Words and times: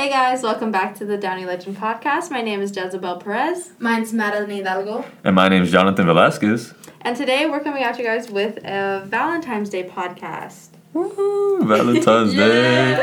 Hey 0.00 0.08
guys, 0.08 0.42
welcome 0.42 0.70
back 0.72 0.94
to 0.94 1.04
the 1.04 1.18
Downey 1.18 1.44
Legend 1.44 1.76
podcast. 1.76 2.30
My 2.30 2.40
name 2.40 2.62
is 2.62 2.74
Jezebel 2.74 3.16
Perez, 3.16 3.72
Mine's 3.78 4.14
Madeline 4.14 4.48
Hidalgo. 4.56 5.04
And 5.24 5.36
my 5.36 5.50
name 5.50 5.62
is 5.62 5.70
Jonathan 5.70 6.06
Velasquez. 6.06 6.72
and 7.02 7.14
today 7.14 7.44
we're 7.46 7.60
coming 7.60 7.82
at 7.82 7.98
you 7.98 8.04
guys 8.04 8.30
with 8.30 8.56
a 8.64 9.02
Valentine's 9.04 9.68
Day 9.68 9.86
podcast. 9.86 10.68
Woohoo! 10.94 11.66
Valentine's 11.68 12.32
Day. 12.32 12.94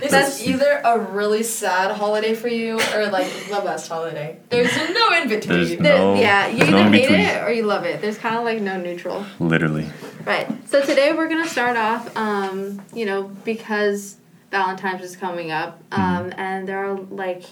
This 0.00 0.10
That's- 0.10 0.40
is 0.40 0.48
either 0.48 0.80
a 0.82 0.98
really 0.98 1.42
sad 1.42 1.94
holiday 1.94 2.32
for 2.34 2.48
you 2.48 2.80
or 2.94 3.08
like 3.10 3.30
the 3.50 3.60
best 3.62 3.86
holiday. 3.90 4.38
There's 4.48 4.74
no 4.74 5.12
in 5.12 5.28
between. 5.28 5.56
There's 5.58 5.70
between. 5.72 5.82
no- 5.82 6.14
The- 6.14 6.20
yeah, 6.22 6.48
you 6.48 6.56
there's 6.56 6.68
either 6.70 6.84
no 6.84 6.90
hate 6.90 7.00
between. 7.02 7.20
it 7.20 7.42
or 7.42 7.52
you 7.52 7.64
love 7.64 7.84
it. 7.84 8.00
There's 8.00 8.16
kind 8.16 8.36
of 8.36 8.44
like 8.44 8.62
no 8.62 8.80
neutral. 8.80 9.26
Literally. 9.40 9.86
Right. 10.24 10.48
So 10.70 10.80
today 10.80 11.12
we're 11.12 11.28
gonna 11.28 11.46
start 11.46 11.76
off, 11.76 12.16
um, 12.16 12.80
you 12.94 13.04
know, 13.04 13.24
because 13.44 14.16
Valentine's 14.50 15.02
is 15.02 15.16
coming 15.16 15.50
up, 15.50 15.80
um, 15.92 16.32
and 16.36 16.66
there 16.66 16.78
are 16.84 16.94
like, 16.96 17.42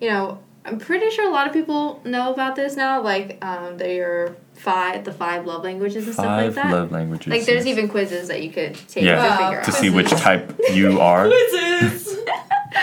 you 0.00 0.08
know, 0.08 0.38
I'm 0.64 0.78
pretty 0.78 1.10
sure 1.10 1.26
a 1.28 1.32
lot 1.32 1.46
of 1.46 1.52
people 1.52 2.00
know 2.04 2.32
about 2.32 2.54
this 2.54 2.76
now. 2.76 3.02
Like, 3.02 3.42
um, 3.44 3.78
there 3.78 4.10
are 4.26 4.36
five, 4.54 5.04
the 5.04 5.12
five 5.12 5.46
love 5.46 5.64
languages 5.64 6.04
and 6.06 6.12
stuff 6.14 6.26
like 6.26 6.46
Five 6.46 6.54
that. 6.56 6.70
love 6.72 6.92
languages. 6.92 7.28
like, 7.28 7.46
there's 7.46 7.66
yes. 7.66 7.72
even 7.78 7.88
quizzes 7.88 8.28
that 8.28 8.42
you 8.42 8.50
could 8.50 8.74
take 8.88 9.04
Yeah. 9.04 9.14
to 9.16 9.20
Wow. 9.28 9.48
figure 9.50 9.64
to 9.64 9.72
see 9.72 9.90
which 9.90 10.10
type 10.26 10.58
you 10.72 11.00
are. 11.00 11.26
Quizzes. 11.28 12.18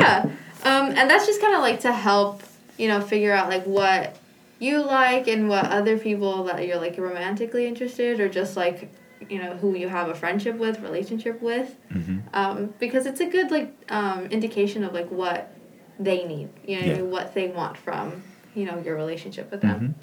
yeah. 0.00 0.22
Um, 0.64 0.90
and 0.96 1.10
that's 1.10 1.26
just 1.26 1.40
kind 1.40 1.54
of 1.54 1.60
like 1.60 1.80
to 1.80 1.92
help, 1.92 2.42
you 2.78 2.88
know, 2.88 3.00
figure 3.00 3.32
out 3.32 3.48
like 3.48 3.64
what 3.64 4.16
you 4.58 4.82
like 4.84 5.26
and 5.28 5.48
what 5.48 5.66
other 5.66 5.98
people 5.98 6.44
that 6.44 6.66
you're 6.66 6.78
like 6.78 6.96
romantically 6.96 7.66
interested 7.66 8.20
or 8.20 8.28
just 8.28 8.56
like, 8.56 8.88
you 9.28 9.38
know, 9.38 9.54
who 9.56 9.74
you 9.74 9.88
have 9.88 10.08
a 10.08 10.14
friendship 10.14 10.56
with, 10.56 10.80
relationship 10.80 11.40
with. 11.40 11.76
hmm 11.90 12.18
Um, 12.34 12.74
because 12.78 13.06
it's 13.06 13.20
a 13.20 13.26
good 13.26 13.50
like 13.50 13.72
um, 13.88 14.26
indication 14.26 14.84
of 14.84 14.92
like 14.92 15.10
what 15.10 15.52
they 15.98 16.24
need, 16.24 16.48
you 16.66 16.76
know, 16.80 16.86
Yeah. 16.96 17.02
what 17.02 17.34
they 17.34 17.48
want 17.48 17.76
from, 17.76 18.22
you 18.54 18.64
know, 18.66 18.78
your 18.84 18.96
relationship 18.96 19.50
with 19.50 19.62
them. 19.62 19.94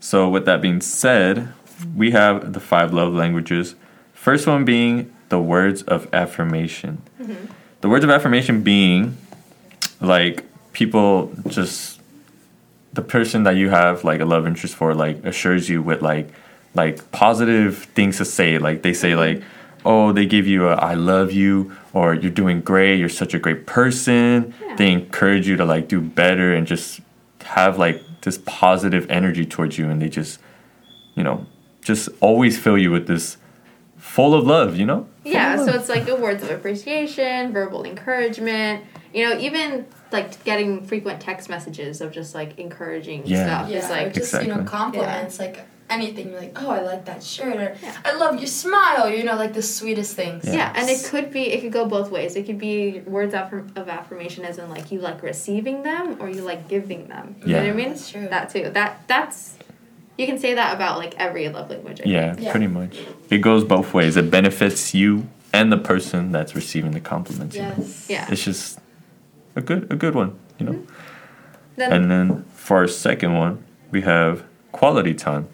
So, 0.00 0.28
with 0.28 0.44
that 0.46 0.62
being 0.62 0.80
said, 0.80 1.48
we 1.94 2.10
have 2.12 2.52
the 2.52 2.60
five 2.60 2.92
love 2.92 3.12
languages. 3.12 3.74
First 4.14 4.46
one 4.46 4.64
being 4.64 5.12
the 5.28 5.38
words 5.40 5.82
of 5.82 6.08
affirmation. 6.12 7.02
The 7.80 7.88
words 7.88 8.04
of 8.04 8.10
affirmation 8.10 8.62
being 8.62 9.16
like 10.00 10.44
people 10.72 11.32
just 11.48 12.00
the 12.92 13.02
person 13.02 13.42
that 13.44 13.56
you 13.56 13.70
have 13.70 14.04
like 14.04 14.20
a 14.20 14.24
love 14.24 14.46
interest 14.46 14.74
for 14.74 14.94
like 14.94 15.24
assures 15.24 15.68
you 15.68 15.82
with 15.82 16.02
like 16.02 16.28
like 16.74 17.10
positive 17.12 17.78
things 17.94 18.18
to 18.18 18.24
say 18.24 18.58
like 18.58 18.82
they 18.82 18.92
say 18.92 19.10
mm-hmm. 19.10 19.40
like 19.40 19.42
oh 19.84 20.12
they 20.12 20.26
give 20.26 20.46
you 20.46 20.68
a 20.68 20.74
i 20.74 20.94
love 20.94 21.32
you 21.32 21.74
or 21.92 22.14
you're 22.14 22.30
doing 22.30 22.60
great 22.60 22.96
you're 22.98 23.08
such 23.08 23.34
a 23.34 23.38
great 23.38 23.66
person 23.66 24.54
Yeah. 24.66 24.76
they 24.76 24.92
encourage 24.92 25.48
you 25.48 25.56
to 25.56 25.64
like 25.64 25.88
do 25.88 26.00
better 26.00 26.54
and 26.54 26.66
just 26.66 27.00
have 27.42 27.78
like 27.78 28.00
this 28.22 28.38
positive 28.46 29.10
energy 29.10 29.44
towards 29.46 29.78
you 29.78 29.88
and 29.90 30.00
they 30.00 30.08
just 30.08 30.38
you 31.14 31.22
know 31.24 31.46
just 31.82 32.08
always 32.20 32.58
fill 32.58 32.78
you 32.78 32.90
with 32.90 33.06
this 33.06 33.36
full 33.96 34.34
of 34.34 34.46
love 34.46 34.76
you 34.76 34.86
know 34.86 35.06
Full 35.22 35.32
Yeah, 35.32 35.56
so 35.56 35.72
it's 35.74 35.88
like 35.90 36.06
the 36.06 36.16
words 36.16 36.42
of 36.42 36.50
appreciation, 36.50 37.52
verbal 37.52 37.84
encouragement, 37.84 38.84
you 39.12 39.28
know, 39.28 39.38
even 39.38 39.84
like 40.10 40.42
getting 40.44 40.86
frequent 40.86 41.20
text 41.20 41.50
messages 41.50 42.00
of 42.00 42.10
just 42.10 42.34
like 42.34 42.58
encouraging 42.58 43.22
Yeah. 43.26 43.44
stuff. 43.44 43.68
Yeah, 43.70 43.76
It's 43.78 43.86
or 43.86 43.90
like 43.90 44.14
just 44.14 44.32
you 44.32 44.38
know 44.48 44.60
Exactly. 44.60 44.66
compliments 44.66 45.38
like 45.38 45.60
anything 45.90 46.30
You're 46.30 46.40
like 46.40 46.56
oh 46.62 46.70
I 46.70 46.80
like 46.82 47.04
that 47.06 47.22
shirt 47.22 47.56
or 47.56 47.76
Yeah. 47.82 47.96
I 48.04 48.14
love 48.16 48.36
your 48.38 48.46
smile. 48.46 49.08
You 49.10 49.24
know 49.24 49.36
like 49.36 49.52
the 49.54 49.62
sweetest 49.62 50.14
things. 50.16 50.44
Yeah. 50.46 50.54
Yeah, 50.54 50.72
and 50.76 50.88
it 50.88 51.04
could 51.04 51.30
be 51.32 51.42
it 51.52 51.60
could 51.62 51.72
go 51.72 51.84
both 51.86 52.10
ways. 52.10 52.36
It 52.36 52.44
could 52.46 52.58
be 52.58 53.00
words 53.06 53.34
affirm- 53.34 53.72
of 53.76 53.88
affirmation 53.88 54.44
as 54.44 54.58
in 54.58 54.68
like 54.70 54.90
you 54.92 55.00
like 55.00 55.22
receiving 55.22 55.82
them 55.82 56.16
or 56.20 56.28
you 56.28 56.42
like 56.42 56.68
giving 56.68 57.08
them. 57.08 57.36
You 57.40 57.46
know 57.46 57.52
Yeah. 57.62 57.62
what 57.62 57.70
I 57.70 57.76
mean? 57.76 57.88
That's 57.90 58.10
true. 58.10 58.28
That 58.28 58.50
too. 58.50 58.70
That 58.70 59.02
that's 59.08 59.56
you 60.18 60.26
can 60.26 60.38
say 60.38 60.52
that 60.54 60.74
about 60.74 60.98
like 60.98 61.14
every 61.18 61.48
love 61.48 61.70
language. 61.70 62.00
Yeah, 62.04 62.36
Yeah. 62.38 62.50
pretty 62.50 62.66
much. 62.66 62.98
It 63.30 63.38
goes 63.38 63.64
both 63.64 63.94
ways. 63.94 64.16
It 64.16 64.30
benefits 64.30 64.92
you 64.94 65.28
and 65.52 65.72
the 65.72 65.78
person 65.78 66.30
that's 66.30 66.54
receiving 66.54 66.92
the 66.92 67.00
compliments. 67.00 67.56
you 67.56 67.62
know? 67.62 67.74
Yes. 67.78 68.06
Yeah. 68.08 68.26
It's 68.30 68.44
just 68.44 68.78
a 69.56 69.60
good 69.62 69.90
a 69.90 69.96
good 69.96 70.14
one, 70.14 70.38
you 70.58 70.66
know. 70.66 70.72
Mm-hmm. 70.72 70.94
Then 71.76 71.92
And 71.92 72.10
then 72.10 72.44
for 72.54 72.76
our 72.78 72.86
second 72.88 73.32
one, 73.34 73.64
we 73.90 74.02
have 74.02 74.44
quality 74.72 75.14
time. 75.14 75.48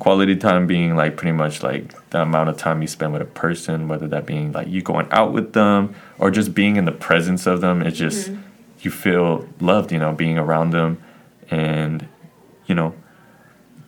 Quality 0.00 0.34
time 0.34 0.66
being 0.66 0.96
like 0.96 1.16
pretty 1.16 1.32
much 1.32 1.62
like 1.62 2.10
the 2.10 2.22
amount 2.22 2.48
of 2.48 2.56
time 2.56 2.82
you 2.82 2.88
spend 2.88 3.12
with 3.12 3.22
a 3.22 3.26
person, 3.26 3.86
whether 3.86 4.08
that 4.08 4.26
being 4.26 4.50
like 4.50 4.66
you 4.66 4.82
going 4.82 5.06
out 5.12 5.32
with 5.32 5.52
them 5.52 5.94
or 6.18 6.32
just 6.32 6.54
being 6.54 6.74
in 6.76 6.86
the 6.86 6.92
presence 6.92 7.46
of 7.46 7.60
them. 7.60 7.82
It's 7.82 7.96
just 7.96 8.30
mm-hmm. 8.30 8.42
you 8.80 8.90
feel 8.90 9.46
loved, 9.60 9.92
you 9.92 9.98
know, 9.98 10.12
being 10.12 10.38
around 10.38 10.70
them 10.70 11.00
and 11.50 12.08
you 12.66 12.74
know, 12.74 12.94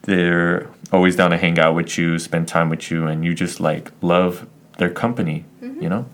they're 0.02 0.68
always 0.92 1.16
down 1.16 1.30
to 1.30 1.38
hang 1.38 1.58
out 1.58 1.74
with 1.74 1.96
you, 1.96 2.18
spend 2.18 2.48
time 2.48 2.68
with 2.68 2.90
you, 2.90 3.06
and 3.06 3.24
you 3.24 3.34
just 3.34 3.60
like 3.60 3.90
love 4.02 4.48
their 4.78 4.90
company, 4.90 5.44
mm-hmm. 5.62 5.82
you 5.82 5.88
know? 5.88 6.06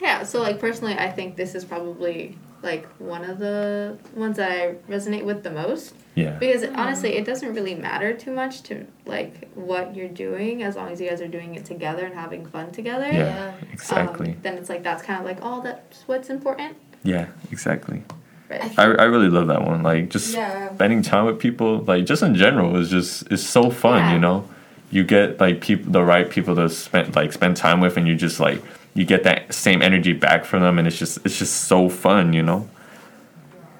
Yeah, 0.00 0.22
so 0.22 0.40
like 0.40 0.58
personally, 0.58 0.94
I 0.94 1.10
think 1.10 1.36
this 1.36 1.54
is 1.54 1.64
probably 1.64 2.38
like 2.62 2.86
one 2.98 3.24
of 3.24 3.38
the 3.38 3.96
ones 4.14 4.36
that 4.36 4.50
I 4.50 4.74
resonate 4.90 5.24
with 5.24 5.42
the 5.44 5.50
most 5.50 5.94
Yeah. 6.16 6.30
because 6.38 6.64
honestly, 6.64 7.14
it 7.16 7.24
doesn't 7.24 7.54
really 7.54 7.74
matter 7.74 8.12
too 8.12 8.32
much 8.32 8.62
to 8.64 8.84
like 9.06 9.48
what 9.54 9.94
you're 9.94 10.08
doing 10.08 10.62
as 10.62 10.74
long 10.76 10.90
as 10.90 11.00
you 11.00 11.08
guys 11.08 11.20
are 11.20 11.28
doing 11.28 11.54
it 11.54 11.64
together 11.64 12.04
and 12.04 12.14
having 12.14 12.46
fun 12.46 12.72
together. 12.72 13.06
Yeah, 13.06 13.18
Yeah. 13.18 13.52
exactly. 13.72 14.30
Um, 14.30 14.36
then 14.42 14.58
it's 14.58 14.68
like 14.68 14.82
that's 14.82 15.02
kind 15.02 15.20
of 15.20 15.24
like 15.26 15.40
all 15.44 15.60
that's 15.60 16.02
what's 16.06 16.30
important. 16.30 16.76
yeah, 17.04 17.26
exactly. 17.52 18.02
Right. 18.50 18.76
I, 18.78 18.84
I 18.84 19.04
really 19.04 19.28
love 19.28 19.46
that 19.48 19.62
one. 19.62 19.82
Like 19.82 20.08
just 20.10 20.34
Yeah. 20.34 20.74
spending 20.74 21.02
time 21.02 21.26
with 21.26 21.38
people, 21.38 21.78
like 21.86 22.06
just 22.06 22.22
in 22.22 22.34
general, 22.34 22.76
is 22.76 22.90
just 22.90 23.30
is 23.30 23.46
so 23.46 23.70
fun. 23.70 23.98
Yeah. 24.00 24.12
You 24.14 24.18
know, 24.18 24.48
you 24.90 25.04
get 25.04 25.38
like 25.38 25.60
people, 25.60 25.92
the 25.92 26.02
right 26.02 26.28
people 26.28 26.56
to 26.56 26.68
spend 26.70 27.14
like 27.14 27.32
spend 27.32 27.56
time 27.56 27.80
with, 27.80 27.96
and 27.98 28.08
you 28.08 28.14
just 28.16 28.40
like 28.40 28.60
you 28.94 29.04
get 29.04 29.24
that 29.24 29.54
same 29.54 29.82
energy 29.82 30.12
back 30.12 30.44
from 30.44 30.62
them, 30.62 30.78
and 30.78 30.86
it's 30.88 30.98
just 30.98 31.18
it's 31.24 31.38
just 31.38 31.64
so 31.64 31.88
fun. 31.88 32.32
You 32.32 32.42
know, 32.42 32.68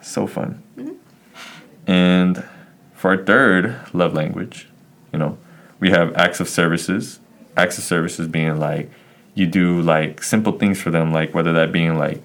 so 0.00 0.26
fun. 0.26 0.62
And 1.86 2.44
for 2.94 3.10
our 3.12 3.24
third 3.24 3.76
love 3.92 4.12
language, 4.12 4.68
you 5.12 5.18
know, 5.18 5.38
we 5.80 5.90
have 5.90 6.14
acts 6.16 6.40
of 6.40 6.48
services. 6.48 7.18
Acts 7.56 7.78
of 7.78 7.84
services 7.84 8.28
being 8.28 8.60
like 8.60 8.90
you 9.34 9.46
do 9.46 9.80
like 9.82 10.22
simple 10.22 10.52
things 10.52 10.80
for 10.80 10.90
them, 10.90 11.12
like 11.12 11.34
whether 11.34 11.52
that 11.54 11.72
being 11.72 11.96
like 11.96 12.22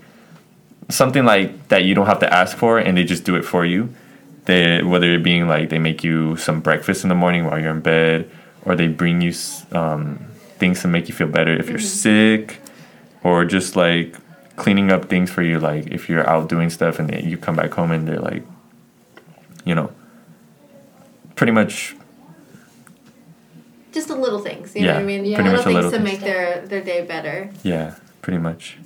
something 0.89 1.25
like 1.25 1.69
that 1.69 1.83
you 1.83 1.93
don't 1.95 2.07
have 2.07 2.19
to 2.19 2.33
ask 2.33 2.57
for 2.57 2.79
and 2.79 2.97
they 2.97 3.03
just 3.03 3.23
do 3.23 3.35
it 3.35 3.43
for 3.43 3.65
you. 3.65 3.89
They 4.45 4.83
whether 4.83 5.13
it 5.13 5.23
being 5.23 5.47
like 5.47 5.69
they 5.69 5.79
make 5.79 6.03
you 6.03 6.35
some 6.37 6.59
breakfast 6.59 7.03
in 7.03 7.09
the 7.09 7.15
morning 7.15 7.45
while 7.45 7.59
you're 7.59 7.71
in 7.71 7.81
bed, 7.81 8.29
or 8.65 8.75
they 8.75 8.87
bring 8.87 9.21
you 9.21 9.33
um, 9.71 10.25
things 10.57 10.81
to 10.81 10.87
make 10.87 11.07
you 11.07 11.13
feel 11.13 11.27
better 11.27 11.53
if 11.53 11.69
you're 11.69 11.79
sick, 11.79 12.59
or 13.23 13.45
just 13.45 13.75
like 13.75 14.15
cleaning 14.55 14.91
up 14.91 15.05
things 15.05 15.31
for 15.31 15.41
you, 15.41 15.59
like 15.59 15.87
if 15.87 16.09
you're 16.09 16.27
out 16.29 16.49
doing 16.49 16.69
stuff 16.69 16.99
and 16.99 17.23
you 17.23 17.37
come 17.37 17.55
back 17.55 17.71
home 17.71 17.91
and 17.91 18.07
they're 18.07 18.19
like, 18.19 18.43
you 19.65 19.73
know, 19.75 19.91
pretty 21.35 21.51
much 21.53 21.95
Just 23.91 24.07
the 24.07 24.15
little 24.15 24.39
things, 24.39 24.75
you 24.75 24.81
know 24.83 24.93
what 24.93 25.01
I 25.03 25.05
mean? 25.05 25.25
Yeah. 25.25 25.35
pretty 25.37 25.49
little 25.51 25.57
much 25.57 25.61
a 25.61 25.63
things 25.69 25.75
little 25.75 25.91
to 25.91 25.97
things. 25.97 26.11
make 26.11 26.19
their 26.21 26.61
their 26.67 26.81
day 26.83 27.01
better. 27.05 27.49
yeah, 27.63 27.95
pretty 28.21 28.39
much 28.39 28.77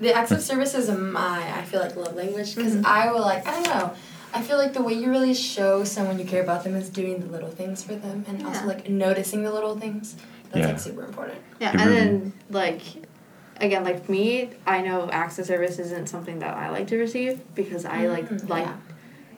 The 0.00 0.12
acts 0.14 0.30
of 0.30 0.40
service 0.42 0.74
is 0.74 0.90
my, 0.90 1.58
I 1.58 1.62
feel 1.62 1.80
like, 1.80 1.94
love 1.96 2.14
language 2.16 2.54
because 2.56 2.74
Mhm. 2.76 2.84
I 2.86 3.12
will, 3.12 3.20
like, 3.20 3.46
I 3.46 3.50
don't 3.52 3.66
know. 3.66 3.92
I 4.32 4.40
feel 4.42 4.56
like 4.56 4.72
the 4.72 4.82
way 4.82 4.94
you 4.94 5.10
really 5.10 5.34
show 5.34 5.84
someone 5.84 6.18
you 6.18 6.24
care 6.24 6.42
about 6.42 6.64
them 6.64 6.74
is 6.74 6.88
doing 6.88 7.18
the 7.20 7.26
little 7.26 7.50
things 7.50 7.82
for 7.82 7.94
them 7.96 8.24
and 8.28 8.46
also, 8.46 8.64
like, 8.66 8.88
noticing 8.88 9.42
the 9.42 9.52
little 9.52 9.76
things. 9.78 10.14
That's, 10.52 10.56
Yeah. 10.60 10.66
like, 10.68 10.78
super 10.80 11.04
important. 11.04 11.38
Yeah, 11.60 11.68
It 11.70 11.80
and 11.80 11.84
really- 11.84 12.00
then 12.00 12.32
like 12.48 12.80
again, 13.60 13.84
like 13.84 14.08
me, 14.08 14.50
I 14.66 14.80
know 14.82 15.08
acts 15.10 15.38
of 15.38 15.46
service 15.46 15.78
isn't 15.78 16.08
something 16.08 16.38
that 16.40 16.56
I 16.56 16.70
like 16.70 16.86
to 16.88 16.96
receive 16.96 17.40
because 17.54 17.84
I 17.84 18.06
like 18.06 18.28
Mm, 18.28 18.48
like 18.48 18.64
yeah. 18.66 18.76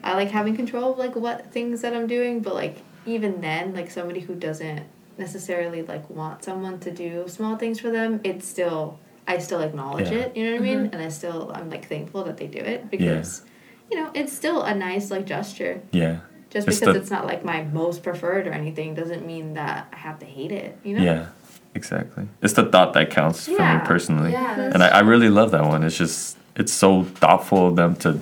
I 0.03 0.15
like 0.15 0.31
having 0.31 0.55
control 0.55 0.91
of 0.93 0.97
like 0.97 1.15
what 1.15 1.51
things 1.51 1.81
that 1.81 1.93
I'm 1.93 2.07
doing, 2.07 2.41
but 2.41 2.53
like 2.55 2.77
even 3.05 3.41
then, 3.41 3.73
like 3.73 3.89
somebody 3.91 4.19
who 4.21 4.35
doesn't 4.35 4.83
necessarily 5.17 5.81
like 5.83 6.09
want 6.09 6.43
someone 6.43 6.79
to 6.79 6.91
do 6.91 7.25
small 7.27 7.55
things 7.57 7.79
for 7.79 7.89
them, 7.91 8.19
it's 8.23 8.47
still 8.47 8.99
I 9.27 9.37
still 9.37 9.61
acknowledge 9.61 10.09
Yeah. 10.11 10.19
it, 10.19 10.35
you 10.37 10.45
know 10.45 10.51
what 10.53 10.61
I 10.61 10.63
mean? 10.63 10.89
And 10.91 11.01
I 11.01 11.09
still 11.09 11.51
I'm 11.53 11.69
like 11.69 11.87
thankful 11.87 12.23
that 12.25 12.37
they 12.37 12.47
do 12.47 12.59
it 12.59 12.81
Yeah. 12.81 12.87
because 12.89 13.43
you 13.91 13.97
know, 14.01 14.09
it's 14.13 14.33
still 14.33 14.63
a 14.63 14.73
nice 14.73 15.11
like 15.11 15.25
gesture. 15.25 15.81
yeah, 15.91 16.19
Just 16.49 16.67
It's 16.67 16.79
because 16.79 16.93
the- 16.95 16.99
it's 17.01 17.11
not 17.11 17.25
like 17.25 17.43
my 17.45 17.63
most 17.63 18.01
preferred 18.03 18.47
or 18.47 18.51
anything 18.51 18.93
doesn't 18.95 19.25
mean 19.25 19.53
that 19.53 19.87
I 19.93 19.97
have 19.97 20.19
to 20.19 20.25
hate 20.25 20.51
it, 20.51 20.77
you 20.83 20.97
know? 20.97 21.03
yeah, 21.03 21.25
exactly. 21.75 22.27
It's 22.41 22.53
the 22.53 22.65
thought 22.65 22.93
that 22.93 23.09
counts 23.09 23.45
for 23.45 23.51
Yeah. 23.51 23.79
me 23.79 23.85
personally. 23.85 24.31
Yeah, 24.31 24.59
and 24.73 24.83
I, 24.83 24.87
I 24.89 24.99
really 25.01 25.29
love 25.29 25.51
that 25.51 25.63
one. 25.65 25.83
It's 25.83 25.97
just 25.97 26.37
it's 26.55 26.71
so 26.73 27.03
thoughtful 27.03 27.67
of 27.69 27.75
them 27.75 27.95
to 27.97 28.19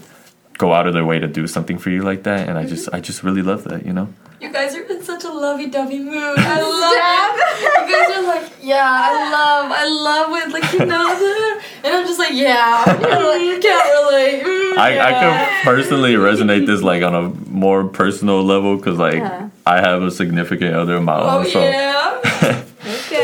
go 0.57 0.73
out 0.73 0.87
of 0.87 0.93
their 0.93 1.05
way 1.05 1.19
to 1.19 1.27
do 1.27 1.47
something 1.47 1.77
for 1.77 1.89
you 1.89 2.01
like 2.03 2.23
that, 2.23 2.47
and 2.47 2.57
I 2.57 2.65
just 2.65 2.89
I 2.93 2.99
just 2.99 3.23
really 3.23 3.41
love 3.41 3.63
that. 3.65 3.85
You 3.85 3.93
know. 3.93 4.07
You 4.39 4.51
guys 4.51 4.73
are 4.75 4.81
in 4.81 5.03
such 5.03 5.23
a 5.23 5.31
lovey-dovey 5.31 5.99
mood. 5.99 6.15
I 6.39 6.61
love 6.61 7.35
it. 7.37 7.61
You 7.61 7.95
guys 7.95 8.17
are 8.17 8.23
like, 8.41 8.51
yeah, 8.59 8.81
I 8.89 9.31
love, 9.31 9.71
I 9.71 9.85
love 9.87 10.29
it. 10.41 10.51
Like 10.51 10.73
you 10.73 10.83
know, 10.83 11.15
the, 11.19 11.61
And 11.87 11.93
I'm 11.95 12.07
just 12.07 12.17
like, 12.17 12.33
yeah, 12.33 12.83
can't 12.85 14.01
relate. 14.01 14.43
Mm, 14.71 14.77
I, 14.77 14.99
I 14.99 15.11
can 15.11 15.63
personally 15.65 16.13
resonate 16.13 16.65
this 16.65 16.81
like 16.81 17.03
on 17.03 17.13
a 17.13 17.29
more 17.49 17.83
personal 17.85 18.41
level 18.41 18.77
because 18.77 18.97
like 18.97 19.15
Yeah. 19.15 19.49
I 19.65 19.81
have 19.81 20.01
a 20.01 20.09
significant 20.09 20.73
other 20.75 20.95
of 20.95 21.03
my 21.03 21.19
own. 21.19 21.45
Oh 21.45 21.49
so 21.49 21.61
yeah. 21.61 22.10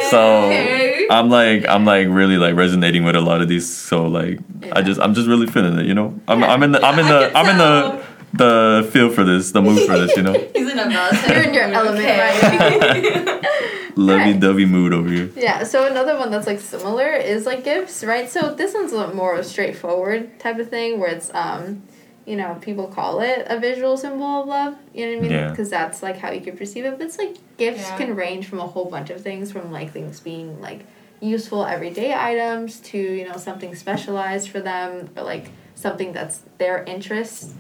Okay. 0.07 0.12
so 0.12 0.45
Okay. 0.45 1.07
I'm 1.09 1.30
like 1.30 1.68
I'm 1.68 1.86
like 1.86 2.07
really 2.09 2.38
like 2.38 2.56
resonating 2.56 3.04
with 3.04 3.15
a 3.15 3.21
lot 3.21 3.42
of 3.42 3.48
these. 3.48 3.68
So 3.68 4.07
like 4.07 4.39
I 4.71 4.81
just 4.81 5.00
I'm 5.00 5.13
just 5.13 5.27
really 5.27 5.48
feeling 5.48 5.77
it. 5.80 5.86
You 5.86 5.94
know 5.94 6.19
I'm 6.27 6.42
Yeah. 6.42 6.54
I'm 6.54 6.63
in 6.63 6.71
the 6.71 6.86
I'm 6.86 7.00
in 7.00 7.06
the 7.07 7.31
I'm 7.38 7.50
in 7.50 7.57
the 7.57 8.04
the 8.33 8.89
feel 8.92 9.09
for 9.09 9.24
this 9.24 9.51
the 9.51 9.62
mood 9.62 9.83
for 9.88 9.98
this. 9.98 10.15
You 10.18 10.24
know 10.24 10.33
He's 10.56 10.69
in 10.69 10.80
a 10.80 10.88
mess. 10.88 11.27
You're 11.27 11.44
in 11.44 11.54
your 11.54 11.63
element 11.63 12.06
right 12.06 13.44
lovey 13.98 14.33
dovey 14.33 14.65
mood 14.65 14.94
over 14.94 15.09
here. 15.09 15.30
Yeah, 15.36 15.63
so 15.63 15.88
another 15.88 16.18
one 16.18 16.30
that's 16.30 16.45
like 16.45 16.59
similar 16.59 17.09
is 17.13 17.45
like 17.45 17.63
gifts, 17.63 18.04
right? 18.04 18.30
So 18.30 18.54
this 18.54 18.74
one's 18.74 18.94
a 18.94 19.13
more 19.13 19.42
straightforward 19.44 20.39
type 20.39 20.59
of 20.59 20.69
thing 20.69 21.00
where 21.00 21.09
it's 21.09 21.33
um 21.33 21.83
you 22.28 22.36
know, 22.36 22.56
people 22.60 22.88
call 22.88 23.22
it 23.22 23.48
a 23.50 23.58
visual 23.58 23.96
symbol 23.96 24.42
of 24.42 24.48
love, 24.48 24.76
you 24.94 25.06
know 25.06 25.12
what 25.14 25.18
I 25.20 25.22
mean? 25.22 25.32
Yeah. 25.32 25.50
Because 25.50 25.70
that's 25.70 26.04
like 26.04 26.18
how 26.18 26.30
you 26.30 26.42
can 26.42 26.58
perceive 26.58 26.84
it. 26.84 26.98
But 26.98 27.08
it's 27.08 27.18
like 27.18 27.38
gifts 27.56 27.80
Yeah. 27.90 27.98
can 27.98 28.16
range 28.18 28.48
from 28.48 28.60
a 28.60 28.68
whole 28.68 28.86
bunch 28.86 29.10
of 29.10 29.22
things 29.22 29.50
from 29.50 29.72
like 29.72 29.94
things 29.94 30.20
being 30.20 30.60
like 30.60 30.86
useful 31.22 31.66
everyday 31.66 32.14
items 32.14 32.82
to, 32.82 32.98
you 32.98 33.26
know, 33.28 33.38
something 33.38 33.74
specialized 33.76 34.50
for 34.50 34.60
them 34.60 35.10
or 35.16 35.24
like 35.24 35.52
something 35.74 36.12
that's 36.12 36.42
their 36.58 36.84
interest. 36.84 37.52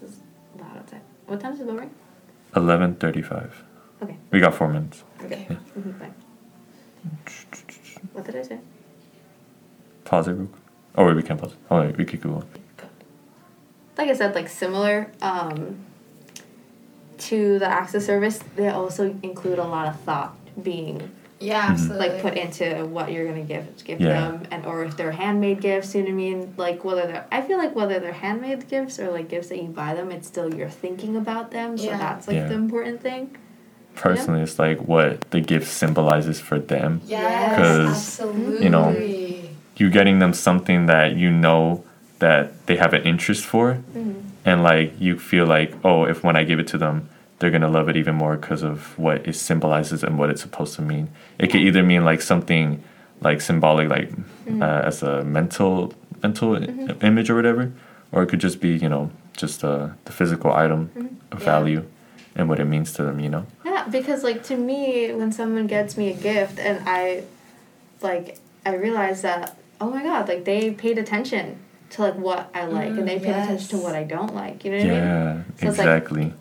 This 0.00 0.10
is 0.10 0.16
loud 0.60 0.76
outside. 0.76 1.00
What 1.26 1.40
time 1.40 1.54
is 1.54 1.60
it 1.60 1.64
ring? 1.66 1.90
Eleven 2.54 2.94
thirty 2.96 3.22
five. 3.22 3.64
Okay. 4.02 4.18
We 4.30 4.38
got 4.38 4.52
four 4.54 4.68
minutes. 4.68 5.02
Okay. 5.24 5.46
Mhm, 5.48 5.98
fine. 5.98 6.14
What 8.12 8.26
did 8.26 8.36
I 8.36 8.42
say? 8.42 8.58
Pause 10.04 10.28
it 10.28 10.32
real 10.32 10.46
quick. 10.46 10.62
Oh 10.96 11.06
wait, 11.06 11.16
we 11.16 11.22
can't 11.22 11.40
pause. 11.40 11.52
it. 11.52 11.58
Oh 11.70 11.80
wait, 11.80 11.96
we 11.96 12.04
could 12.04 12.20
go 12.20 12.34
on. 12.34 12.46
Like 13.96 14.08
I 14.10 14.14
said, 14.14 14.34
like 14.34 14.48
similar 14.48 15.10
um, 15.22 15.76
to 17.18 17.58
the 17.58 17.66
acts 17.66 17.94
of 17.94 18.02
service, 18.02 18.40
they 18.56 18.68
also 18.68 19.16
include 19.22 19.58
a 19.58 19.64
lot 19.64 19.86
of 19.88 19.98
thought 20.00 20.36
being 20.62 21.10
Yeah, 21.40 21.62
Mhm. 21.62 21.70
absolutely. 21.70 22.08
like 22.08 22.22
put 22.22 22.34
into 22.34 22.86
what 22.86 23.12
you're 23.12 23.26
gonna 23.26 23.42
give 23.42 23.66
give 23.84 24.00
Yeah. 24.00 24.08
them, 24.30 24.42
and 24.50 24.64
or 24.66 24.84
if 24.84 24.96
they're 24.96 25.12
handmade 25.12 25.60
gifts. 25.60 25.94
You 25.94 26.02
know 26.02 26.06
what 26.06 26.12
I 26.12 26.16
mean? 26.16 26.54
Like 26.56 26.84
whether 26.84 27.02
they're, 27.06 27.24
I 27.30 27.42
feel 27.42 27.58
like 27.58 27.74
whether 27.76 27.98
they're 27.98 28.12
handmade 28.12 28.68
gifts 28.68 28.98
or 28.98 29.10
like 29.10 29.28
gifts 29.28 29.48
that 29.48 29.58
you 29.60 29.68
buy 29.68 29.94
them, 29.94 30.10
it's 30.10 30.26
still 30.26 30.54
you're 30.54 30.70
thinking 30.70 31.16
about 31.16 31.50
them. 31.50 31.76
So 31.76 31.84
Yeah. 31.86 31.98
that's 31.98 32.28
like 32.28 32.36
Yeah. 32.36 32.48
the 32.48 32.54
important 32.54 33.00
thing. 33.02 33.36
Personally, 33.94 34.40
it's 34.42 34.58
like 34.58 34.78
what 34.88 35.20
the 35.32 35.40
gift 35.40 35.68
symbolizes 35.68 36.40
for 36.40 36.58
them. 36.58 37.00
Yes, 37.06 37.56
'Cause, 37.56 38.20
absolutely. 38.20 38.64
you 38.64 38.70
know, 38.70 38.90
you 39.76 39.90
getting 39.90 40.18
them 40.18 40.32
something 40.32 40.86
that 40.86 41.16
you 41.16 41.30
know 41.30 41.84
that 42.20 42.66
they 42.66 42.76
have 42.76 42.92
an 42.94 43.02
interest 43.02 43.44
for. 43.44 43.78
And 44.46 44.62
like 44.62 44.92
you 45.00 45.18
feel 45.18 45.46
like 45.46 45.72
oh 45.84 46.04
if 46.04 46.22
when 46.22 46.36
i 46.36 46.44
give 46.44 46.58
it 46.58 46.66
to 46.68 46.78
them 46.78 47.08
they're 47.38 47.50
gonna 47.50 47.68
love 47.78 47.88
it 47.88 47.96
even 47.96 48.14
more 48.14 48.36
because 48.36 48.62
of 48.62 48.96
what 48.98 49.26
it 49.26 49.34
symbolizes 49.34 50.04
and 50.04 50.18
what 50.18 50.28
it's 50.30 50.42
supposed 50.42 50.74
to 50.76 50.82
mean. 50.82 51.08
It 51.38 51.46
could 51.50 51.62
either 51.62 51.82
mean 51.82 52.04
like 52.04 52.20
something 52.22 52.82
like 53.22 53.40
symbolic 53.40 53.88
like 53.88 54.10
uh, 54.60 54.82
as 54.90 55.02
a 55.02 55.24
mental 55.24 55.94
mental 56.22 56.56
i- 56.56 56.94
image 57.02 57.30
or 57.30 57.34
whatever 57.36 57.72
or 58.12 58.22
it 58.22 58.28
could 58.28 58.40
just 58.40 58.60
be 58.60 58.70
you 58.84 58.88
know 58.88 59.10
just 59.36 59.64
uh, 59.64 59.88
the 60.04 60.12
physical 60.12 60.52
item 60.52 60.90
of 61.32 61.40
Yeah. 61.40 61.44
value 61.46 61.82
and 62.36 62.48
what 62.48 62.60
it 62.60 62.66
means 62.66 62.92
to 62.94 63.02
them 63.02 63.18
you 63.20 63.30
know? 63.30 63.46
Yeah, 63.64 63.86
because 63.90 64.22
like 64.22 64.42
to 64.44 64.56
me, 64.56 65.12
when 65.12 65.32
someone 65.32 65.66
gets 65.66 65.96
me 65.96 66.10
a 66.10 66.16
gift 66.30 66.58
and 66.58 66.76
I, 66.86 67.24
like, 68.02 68.38
I 68.66 68.74
realize 68.74 69.22
that 69.22 69.56
oh 69.80 69.90
my 69.90 70.02
god, 70.02 70.28
like 70.28 70.44
they 70.44 70.70
paid 70.72 70.98
attention 70.98 71.58
to 71.90 72.02
like 72.02 72.14
what 72.16 72.50
I 72.54 72.66
like 72.66 72.88
and 72.90 73.06
they 73.08 73.18
Mm, 73.18 73.24
paid 73.24 73.36
attention 73.42 73.68
to 73.68 73.76
what 73.84 73.94
I 73.94 74.04
don't 74.04 74.34
like. 74.34 74.64
You 74.64 74.72
know 74.72 74.78
what 74.78 74.86
I 74.86 74.90
mean? 74.90 74.98
yeah 75.04 75.34
So 75.60 75.68
it's 75.68 75.78
like- 75.78 75.86
exactly 75.86 76.32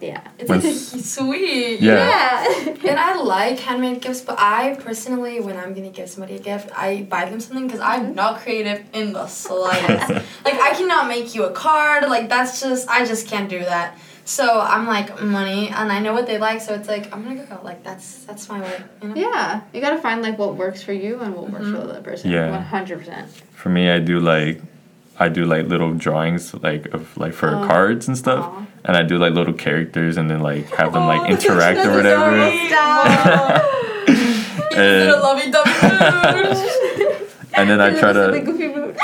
Yeah. 0.00 0.20
It's 0.38 0.48
When- 0.48 0.60
like 0.62 0.74
sweet. 1.16 1.80
Yeah. 1.80 2.44
And 2.88 2.98
I 2.98 3.16
like 3.36 3.58
handmade 3.58 4.00
gifts, 4.00 4.20
but 4.20 4.36
I 4.38 4.76
personally, 4.80 5.40
when 5.40 5.56
I'm 5.56 5.74
gonna 5.74 5.90
give 5.90 6.08
somebody 6.08 6.36
a 6.36 6.38
gift, 6.38 6.70
I 6.76 7.06
buy 7.10 7.24
them 7.28 7.40
something 7.40 7.66
because 7.66 7.80
I'm 7.80 8.14
not 8.14 8.40
creative 8.40 8.80
in 8.92 9.12
the 9.12 9.26
slightest. 9.26 10.08
like 10.46 10.54
I 10.68 10.70
cannot 10.78 11.08
make 11.08 11.34
you 11.34 11.44
a 11.44 11.50
card. 11.52 12.04
Like 12.08 12.28
that's 12.28 12.60
just 12.60 12.88
I 12.88 13.04
just 13.04 13.26
can't 13.26 13.48
do 13.50 13.58
that. 13.60 13.98
So 14.28 14.60
I'm 14.60 14.86
like 14.86 15.22
money, 15.22 15.70
and 15.70 15.90
I 15.90 16.00
know 16.00 16.12
what 16.12 16.26
they 16.26 16.36
like. 16.36 16.60
So 16.60 16.74
it's 16.74 16.86
like 16.86 17.10
I'm 17.14 17.22
gonna 17.24 17.46
go. 17.46 17.60
Like 17.64 17.82
that's 17.82 18.24
that's 18.24 18.46
my 18.50 18.60
way. 18.60 18.82
You 19.00 19.08
know? 19.08 19.14
Yeah, 19.14 19.62
you 19.72 19.80
gotta 19.80 19.96
find 20.02 20.20
like 20.20 20.36
what 20.38 20.54
works 20.54 20.82
for 20.82 20.92
you 20.92 21.18
and 21.20 21.34
what 21.34 21.48
works 21.48 21.64
for 21.64 21.70
the 21.70 21.78
mm-hmm. 21.78 21.88
other 21.88 22.02
person. 22.02 22.30
Yeah. 22.30 22.50
one 22.50 22.60
hundred 22.62 22.98
percent. 22.98 23.30
For 23.54 23.70
me, 23.70 23.88
I 23.88 24.00
do 24.00 24.20
like, 24.20 24.60
I 25.18 25.30
do 25.30 25.46
like 25.46 25.66
little 25.68 25.94
drawings 25.94 26.52
like 26.52 26.92
of 26.92 27.16
like 27.16 27.32
for 27.32 27.48
Oh. 27.56 27.66
cards 27.66 28.06
and 28.06 28.18
stuff, 28.18 28.44
Aw. 28.44 28.66
and 28.84 28.96
I 28.98 29.02
do 29.02 29.16
like 29.16 29.32
little 29.32 29.54
characters 29.54 30.18
and 30.18 30.30
then 30.30 30.40
like 30.40 30.68
have 30.74 30.92
them 30.92 31.06
like 31.06 31.22
Oh, 31.30 31.32
interact 31.32 31.78
or 31.86 31.92
whatever. 31.96 32.50
sweet. 32.50 32.68
Stop. 32.68 33.62
He's 34.08 34.76
in 34.76 34.78
a 34.78 35.14
And- 35.14 35.22
lovey 35.22 35.50
dovey 35.50 35.72
mood. 36.44 37.24
And 37.54 37.68
then 37.70 37.80
I 37.80 37.98
try 37.98 38.12
Silly 38.12 38.40
to, 38.40 38.46
goofy 38.46 38.68
mood. 38.68 38.94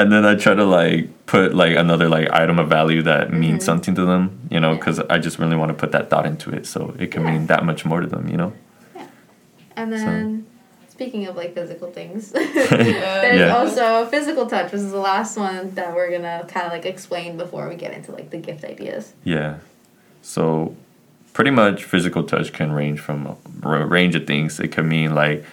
And 0.00 0.10
then 0.12 0.24
I 0.24 0.34
try 0.34 0.54
to 0.54 0.64
like 0.64 1.26
put 1.26 1.54
like 1.54 1.76
another 1.76 2.08
like 2.08 2.30
item 2.32 2.58
of 2.58 2.68
value 2.68 3.02
that 3.02 3.32
means 3.32 3.58
mm-hmm. 3.58 3.64
something 3.64 3.94
to 3.94 4.04
them, 4.04 4.40
you 4.50 4.58
know, 4.58 4.72
Yeah. 4.72 4.78
because 4.78 4.98
I 5.00 5.18
just 5.18 5.38
really 5.38 5.56
want 5.56 5.68
to 5.68 5.74
put 5.74 5.92
that 5.92 6.10
thought 6.10 6.26
into 6.26 6.50
it, 6.50 6.66
so 6.66 6.94
it 6.98 7.10
can 7.10 7.22
Yeah. 7.22 7.32
mean 7.32 7.46
that 7.46 7.64
much 7.64 7.84
more 7.84 8.00
to 8.00 8.06
them, 8.06 8.28
you 8.28 8.36
know. 8.36 8.52
Yeah. 8.96 9.06
And 9.76 9.92
then, 9.92 10.46
speaking 10.88 11.26
of 11.26 11.36
like 11.36 11.54
physical 11.54 11.90
things, 11.90 12.30
there's 12.32 13.38
Yeah. 13.38 13.56
also 13.56 14.06
physical 14.06 14.46
touch, 14.46 14.72
which 14.72 14.80
is 14.80 14.90
the 14.90 14.98
last 14.98 15.36
one 15.36 15.74
that 15.74 15.94
we're 15.94 16.10
gonna 16.10 16.44
kind 16.48 16.66
of 16.66 16.72
like 16.72 16.86
explain 16.86 17.36
before 17.36 17.68
we 17.68 17.76
get 17.76 17.92
into 17.92 18.12
like 18.12 18.30
the 18.30 18.38
gift 18.38 18.64
ideas. 18.64 19.12
Yeah. 19.24 19.56
So, 20.22 20.74
pretty 21.32 21.50
much 21.50 21.84
physical 21.84 22.24
touch 22.24 22.52
can 22.52 22.72
range 22.72 23.00
from 23.00 23.36
a 23.62 23.86
range 23.86 24.14
of 24.14 24.26
things. 24.26 24.60
It 24.60 24.72
can 24.72 24.88
mean 24.88 25.14
like, 25.14 25.44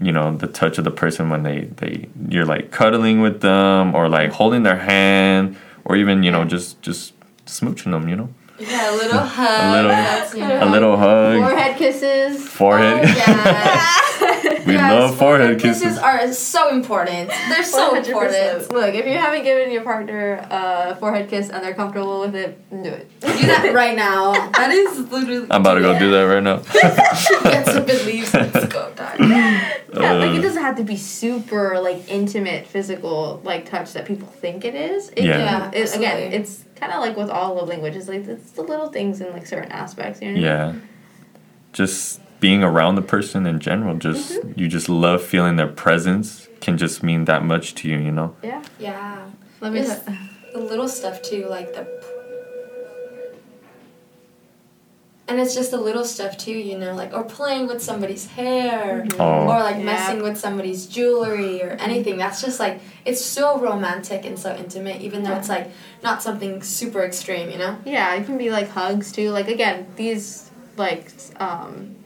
you 0.00 0.12
know, 0.12 0.36
the 0.36 0.46
touch 0.46 0.78
of 0.78 0.84
the 0.84 0.90
person 0.90 1.30
when 1.30 1.42
they 1.44 1.62
they 1.76 2.08
you're 2.28 2.44
like 2.44 2.70
cuddling 2.70 3.20
with 3.20 3.40
them 3.40 3.94
or 3.94 4.08
like 4.08 4.30
holding 4.32 4.62
their 4.62 4.78
hand 4.78 5.56
or 5.84 5.96
even 5.96 6.22
you 6.22 6.30
know 6.30 6.44
just 6.44 6.80
just 6.82 7.12
smooching 7.46 7.92
them. 7.92 8.08
You 8.08 8.16
know, 8.16 8.28
Yeah, 8.58 8.90
a 8.90 8.96
little 8.96 9.18
hug. 9.20 9.60
A 9.64 9.76
little- 9.76 9.90
that's, 9.90 10.34
a 10.34 10.66
little 10.70 10.96
hug, 10.96 11.38
Forehead 11.40 11.76
kisses. 11.76 12.48
forehead. 12.48 13.04
Oh, 13.04 13.12
yes. 13.16 14.43
we 14.66 14.74
Yes, 14.74 14.92
love 14.92 15.18
forehead 15.18 15.60
kisses. 15.60 15.82
kisses. 15.82 15.98
are 15.98 16.32
so 16.32 16.70
important. 16.70 17.28
They're 17.48 17.62
so 17.64 17.92
100%. 17.94 18.06
important. 18.06 18.72
Look, 18.72 18.94
if 18.94 19.06
you 19.06 19.12
haven't 19.18 19.44
given 19.44 19.70
your 19.70 19.82
partner 19.82 20.46
a 20.50 20.96
forehead 20.96 21.28
kiss 21.28 21.50
and 21.50 21.62
they're 21.62 21.74
comfortable 21.74 22.20
with 22.20 22.34
it, 22.34 22.58
do 22.70 22.88
it. 22.90 23.20
Do 23.20 23.28
that 23.46 23.72
right 23.74 23.96
now. 23.96 24.32
That 24.50 24.70
is 24.70 24.98
literally. 25.10 25.46
I'm 25.50 25.60
about 25.60 25.74
to 25.74 25.80
go 25.80 25.98
do 25.98 26.10
that 26.12 26.22
right 26.22 26.42
now. 26.42 26.56
Get 27.44 27.66
some 27.66 27.84
good 27.84 28.04
leaves. 28.06 28.32
Let's 28.34 28.66
go, 28.66 28.90
darn. 28.96 29.30
Yeah, 29.94 30.12
like 30.14 30.30
Uh, 30.32 30.38
it 30.38 30.42
doesn't 30.42 30.60
have 30.62 30.76
to 30.78 30.82
be 30.82 30.96
super 30.96 31.78
like 31.80 32.10
intimate 32.10 32.66
physical 32.66 33.40
like 33.44 33.64
touch 33.70 33.92
that 33.92 34.06
people 34.06 34.26
think 34.26 34.64
it 34.64 34.74
is. 34.74 35.10
It 35.10 35.22
Yeah. 35.22 35.36
can- 35.36 35.72
Yeah, 35.72 35.80
it- 35.80 35.94
again, 35.94 36.32
it's 36.32 36.64
kind 36.74 36.92
of 36.92 36.98
like 37.00 37.16
with 37.16 37.30
all 37.30 37.54
love 37.54 37.68
languages, 37.68 38.08
like 38.08 38.26
it's 38.26 38.50
the 38.52 38.62
little 38.62 38.88
things 38.88 39.20
in 39.20 39.32
like 39.32 39.46
certain 39.46 39.70
aspects. 39.70 40.20
You 40.20 40.32
know 40.32 40.40
what 40.40 40.50
I 40.50 40.66
mean? 40.66 40.74
yeah. 40.74 40.80
Just 41.72 42.20
being 42.44 42.62
around 42.62 42.94
the 42.94 43.06
person 43.16 43.46
in 43.46 43.58
general, 43.58 43.96
just 43.96 44.26
Mm-hmm. 44.32 44.60
you 44.60 44.66
just 44.68 44.88
love 45.04 45.22
feeling 45.22 45.56
their 45.56 45.72
presence 45.84 46.46
can 46.60 46.76
just 46.76 47.02
mean 47.02 47.24
that 47.24 47.42
much 47.42 47.74
to 47.76 47.88
you, 47.88 47.96
you 47.96 48.12
know. 48.18 48.36
Yeah. 48.42 48.62
Yeah. 48.78 49.30
Let 49.62 49.72
me. 49.72 49.80
It's 49.80 49.94
the 50.52 50.60
little 50.72 50.88
stuff 50.98 51.22
too, 51.22 51.46
like 51.56 51.68
the. 51.74 51.82
And 55.26 55.40
it's 55.40 55.54
just 55.54 55.70
the 55.70 55.78
little 55.88 56.04
stuff 56.04 56.36
too, 56.36 56.52
you 56.52 56.76
know, 56.78 56.92
like 56.94 57.14
or 57.14 57.24
playing 57.24 57.66
with 57.66 57.80
somebody's 57.82 58.26
hair, 58.26 59.06
Oh. 59.18 59.48
or 59.50 59.58
like 59.68 59.78
Yeah. 59.78 59.84
messing 59.92 60.20
with 60.22 60.36
somebody's 60.36 60.84
jewelry 60.86 61.62
or 61.62 61.70
anything. 61.80 62.18
That's 62.18 62.42
just 62.42 62.60
like 62.60 62.76
it's 63.06 63.22
so 63.24 63.58
romantic 63.58 64.26
and 64.26 64.38
so 64.38 64.54
intimate, 64.54 65.00
even 65.00 65.22
though 65.22 65.34
it's 65.40 65.48
like 65.48 65.66
not 66.02 66.22
something 66.22 66.62
super 66.62 67.02
extreme, 67.02 67.48
you 67.50 67.56
know. 67.56 67.78
Yeah, 67.86 68.12
it 68.16 68.26
can 68.26 68.36
be 68.36 68.50
like 68.50 68.68
hugs 68.68 69.12
too. 69.12 69.30
Like 69.30 69.48
again, 69.48 69.86
these 69.96 70.50
like 70.76 71.10
um 71.40 71.96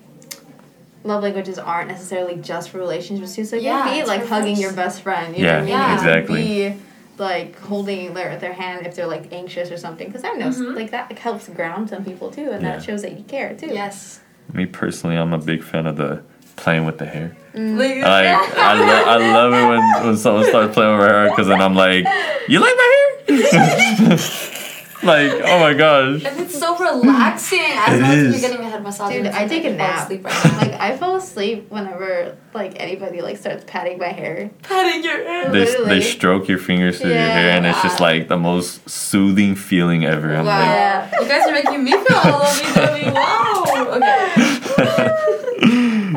love 1.09 1.23
languages 1.25 1.59
aren't 1.59 1.89
necessarily 1.89 2.37
just 2.37 2.71
for 2.71 2.79
relationships 2.79 3.35
too. 3.35 3.45
So 3.45 3.57
it 3.57 3.63
Yeah, 3.63 3.83
can 3.83 4.01
be 4.01 4.07
like 4.07 4.21
hugging 4.27 4.55
friends. 4.55 4.61
your 4.61 4.73
best 4.73 5.03
friend. 5.03 5.37
You 5.37 5.45
Yeah, 5.45 5.53
know 5.53 5.59
what 5.59 5.63
I 5.63 5.65
mean? 5.65 5.71
Yeah. 5.71 5.95
Exactly. 5.95 6.43
Be 6.71 6.77
like 7.19 7.59
holding 7.59 8.15
their, 8.15 8.37
their 8.39 8.53
hand 8.53 8.87
if 8.87 8.95
they're 8.95 9.07
like 9.09 9.33
anxious 9.33 9.71
or 9.73 9.77
something. 9.79 10.07
Because 10.07 10.23
I 10.25 10.33
know 10.35 10.49
Mhm. 10.51 10.77
like 10.77 10.93
that 10.93 11.11
helps 11.19 11.49
ground 11.49 11.91
some 11.91 12.05
people 12.05 12.31
too, 12.31 12.51
and 12.53 12.63
Yeah. 12.63 12.77
that 12.77 12.85
shows 12.85 13.03
that 13.03 13.19
you 13.19 13.25
care 13.25 13.55
too. 13.55 13.67
Yes. 13.73 14.21
Me 14.53 14.67
personally, 14.67 15.17
I'm 15.17 15.33
a 15.33 15.39
big 15.39 15.63
fan 15.65 15.87
of 15.87 15.97
the 15.97 16.23
playing 16.57 16.87
with 16.87 16.99
the 16.99 17.07
hair. 17.07 17.37
Like, 17.55 18.03
Like 18.03 18.59
I, 18.59 18.75
lo- 18.75 19.05
I 19.15 19.33
love 19.33 19.53
it 19.53 19.67
when, 19.69 20.07
when 20.07 20.17
someone 20.17 20.45
starts 20.45 20.75
playing 20.75 20.97
with 20.97 21.07
my 21.07 21.13
hair 21.13 21.29
because 21.31 21.47
then 21.49 21.61
I'm 21.61 21.75
like, 21.75 22.07
you 22.49 22.61
like 22.61 22.75
my 22.77 22.89
hair? 23.29 24.19
like, 25.03 25.31
oh 25.45 25.59
my 25.61 25.75
gosh. 25.75 26.25
And 26.25 26.41
it's 26.41 26.59
so 26.59 26.77
relaxing. 26.77 27.61
I 27.61 27.87
It 27.87 27.91
don't 27.91 28.01
know 28.03 28.13
if 28.13 28.19
is. 28.35 28.41
you're 28.43 28.51
getting 28.51 28.67
a 28.67 28.69
head 28.71 28.83
massage. 28.83 29.13
Dude, 29.13 29.27
I 29.27 29.47
take 29.47 29.65
a 29.65 29.71
like 29.71 29.73
you 29.73 29.77
nap. 29.77 30.11
right. 30.11 30.23
Like 30.69 30.81
I 30.81 30.97
fall 30.97 31.17
asleep 31.17 31.71
whenever 31.71 32.37
like 32.55 32.81
anybody 32.81 33.21
like 33.23 33.37
starts 33.37 33.65
patting 33.67 33.99
my 33.99 34.09
hair. 34.09 34.51
patting 34.63 35.03
your 35.05 35.17
hair. 35.25 35.51
They, 35.53 35.61
Literally. 35.67 35.89
they 35.89 36.01
stroke 36.01 36.49
your 36.49 36.59
fingers 36.59 37.01
through 37.01 37.11
your 37.11 37.19
hair, 37.19 37.51
and 37.51 37.67
it's 37.67 37.81
just 37.83 38.01
like 38.01 38.29
the 38.29 38.37
most 38.39 38.89
soothing 38.89 39.55
feeling 39.55 40.05
ever. 40.05 40.35
I'm 40.35 40.45
Wow. 40.47 40.59
like, 40.59 40.67
Yeah. 40.69 41.11
You 41.21 41.29
guys 41.29 41.47
are 41.49 41.53
making 41.53 41.85
me 41.85 41.93
feel 41.93 42.17
all 42.17 42.39
lovey-dovey. 42.41 43.11
Wow. 43.19 43.65
Okay. 43.97 45.09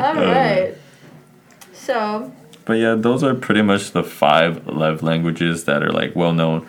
All 0.00 0.06
um, 0.10 0.16
right. 0.18 0.74
So 1.72 2.32
But 2.64 2.74
yeah, 2.74 2.94
those 2.96 3.22
are 3.22 3.34
pretty 3.34 3.62
much 3.62 3.92
the 3.92 4.02
five 4.04 4.66
love 4.66 5.02
languages 5.02 5.64
that 5.64 5.82
are 5.82 5.90
like 5.92 6.14
well 6.16 6.32
known, 6.32 6.66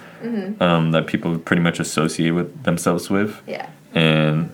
um, 0.59 0.91
that 0.91 1.07
people 1.07 1.37
pretty 1.37 1.61
much 1.61 1.79
associate 1.79 2.31
with 2.31 2.63
themselves 2.63 3.09
with. 3.09 3.41
yeah. 3.47 3.67
And 3.93 4.49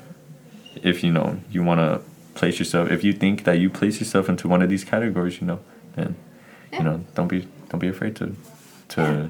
if 0.84 1.04
you 1.04 1.12
know 1.12 1.40
you 1.52 1.64
want 1.64 1.80
to 1.80 2.02
place 2.36 2.60
yourself, 2.60 2.90
if 2.92 3.04
you 3.04 3.14
think 3.14 3.44
that 3.44 3.60
you 3.60 3.70
place 3.70 4.00
yourself 4.00 4.30
into 4.30 4.48
one 4.48 4.62
of 4.62 4.70
these 4.70 4.84
categories, 4.84 5.40
you 5.42 5.48
know, 5.48 5.60
then 5.96 6.16
Yeah. 6.72 6.78
you 6.80 6.84
know 6.86 7.06
don't 7.16 7.28
be 7.28 7.48
don't 7.70 7.80
be 7.80 7.88
afraid 7.88 8.16
to 8.18 8.36
to 8.90 9.30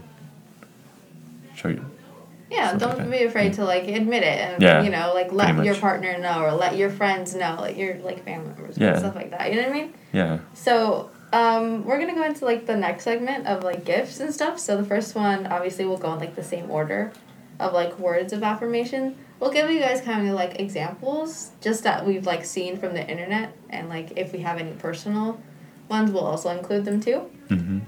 show 1.55 1.67
you. 1.69 1.85
Yeah, 2.49 2.71
Something 2.71 2.89
don't 2.89 2.97
like 3.11 3.19
be 3.19 3.25
afraid 3.25 3.53
to 3.53 3.63
like 3.65 3.87
admit 3.87 4.23
it 4.23 4.39
and 4.39 4.61
Yeah, 4.61 4.81
you 4.81 4.89
know, 4.89 5.11
like 5.13 5.31
let 5.31 5.63
your 5.63 5.75
partner 5.75 6.17
know 6.17 6.41
or 6.43 6.51
let 6.53 6.75
your 6.77 6.89
friends 6.89 7.35
know, 7.35 7.57
like 7.59 7.77
your 7.77 7.95
like 7.99 8.23
family 8.25 8.47
members 8.47 8.77
Yeah. 8.77 8.89
and 8.89 8.99
stuff 8.99 9.15
like 9.15 9.29
that. 9.31 9.51
You 9.51 9.57
know 9.61 9.67
what 9.67 9.77
I 9.77 9.81
mean? 9.81 9.93
Yeah. 10.13 10.39
So 10.55 11.11
um, 11.31 11.85
we're 11.85 11.99
gonna 11.99 12.15
go 12.15 12.23
into 12.23 12.45
like 12.45 12.65
the 12.65 12.75
next 12.75 13.03
segment 13.03 13.47
of 13.47 13.63
like 13.63 13.85
gifts 13.85 14.19
and 14.19 14.33
stuff. 14.33 14.59
So 14.59 14.77
the 14.77 14.83
first 14.87 15.15
one, 15.15 15.47
obviously, 15.47 15.85
we'll 15.85 15.97
go 15.97 16.13
in 16.13 16.19
like 16.19 16.35
the 16.35 16.43
same 16.43 16.69
order 16.71 17.11
of 17.59 17.73
like 17.73 17.99
words 17.99 18.33
of 18.33 18.41
affirmation. 18.43 19.15
We'll 19.39 19.51
give 19.51 19.69
you 19.69 19.79
guys 19.79 20.01
kind 20.01 20.27
of 20.27 20.33
like 20.35 20.59
examples, 20.59 21.51
just 21.61 21.83
that 21.83 22.05
we've 22.05 22.25
like 22.25 22.43
seen 22.45 22.77
from 22.77 22.93
the 22.93 23.07
internet, 23.07 23.53
and 23.69 23.89
like 23.89 24.17
if 24.17 24.33
we 24.33 24.39
have 24.39 24.57
any 24.59 24.71
personal 24.73 25.39
ones, 25.87 26.11
we'll 26.11 26.25
also 26.25 26.49
include 26.49 26.85
them 26.85 26.99
too. 27.01 27.19
hmm 27.47 27.79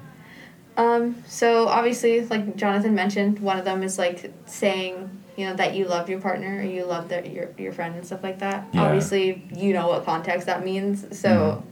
Um, 0.77 1.15
so 1.27 1.67
obviously, 1.67 2.25
like 2.25 2.55
Jonathan 2.55 2.95
mentioned, 2.95 3.39
one 3.39 3.57
of 3.59 3.65
them 3.65 3.83
is 3.83 3.97
like 3.97 4.31
saying, 4.45 5.09
you 5.35 5.45
know, 5.45 5.53
that 5.55 5.75
you 5.75 5.85
love 5.85 6.09
your 6.09 6.19
partner 6.21 6.59
or 6.59 6.63
you 6.63 6.85
love 6.85 7.09
their, 7.09 7.25
your 7.25 7.49
your 7.57 7.73
friend 7.73 7.95
and 7.95 8.05
stuff 8.05 8.23
like 8.23 8.39
that. 8.39 8.67
Yeah. 8.73 8.83
Obviously, 8.83 9.45
you 9.53 9.73
know 9.73 9.87
what 9.89 10.05
context 10.05 10.45
that 10.47 10.63
means. 10.63 11.05
So, 11.19 11.29
Mm-hmm. 11.29 11.67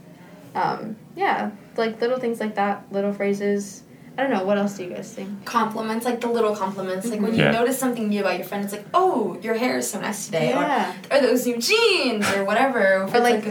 Um, 0.54 0.96
yeah, 1.16 1.50
like 1.76 2.00
little 2.00 2.18
things 2.18 2.40
like 2.40 2.54
that, 2.56 2.84
little 2.92 3.12
phrases. 3.12 3.82
I 4.18 4.22
don't 4.22 4.32
know. 4.32 4.44
What 4.44 4.58
else 4.58 4.76
do 4.76 4.84
you 4.84 4.90
guys 4.90 5.12
think? 5.14 5.44
compliments, 5.46 6.04
like 6.04 6.20
the 6.20 6.26
little 6.26 6.54
compliments. 6.54 7.06
Like 7.08 7.20
when 7.20 7.32
you 7.32 7.42
Yeah. 7.44 7.52
notice 7.52 7.78
something 7.78 8.08
new 8.08 8.20
about 8.20 8.36
your 8.38 8.44
friend, 8.46 8.62
it's 8.64 8.72
like, 8.72 8.84
oh, 8.92 9.38
your 9.40 9.54
hair 9.54 9.78
is 9.78 9.90
so 9.90 10.00
nice 10.00 10.26
today. 10.26 10.50
Yeah. 10.50 10.92
Or, 11.10 11.16
or 11.16 11.20
those 11.22 11.46
new 11.46 11.56
jeans 11.58 12.30
or 12.32 12.44
whatever. 12.44 13.04
If 13.08 13.14
Or 13.14 13.18
it's 13.18 13.24
like- 13.24 13.46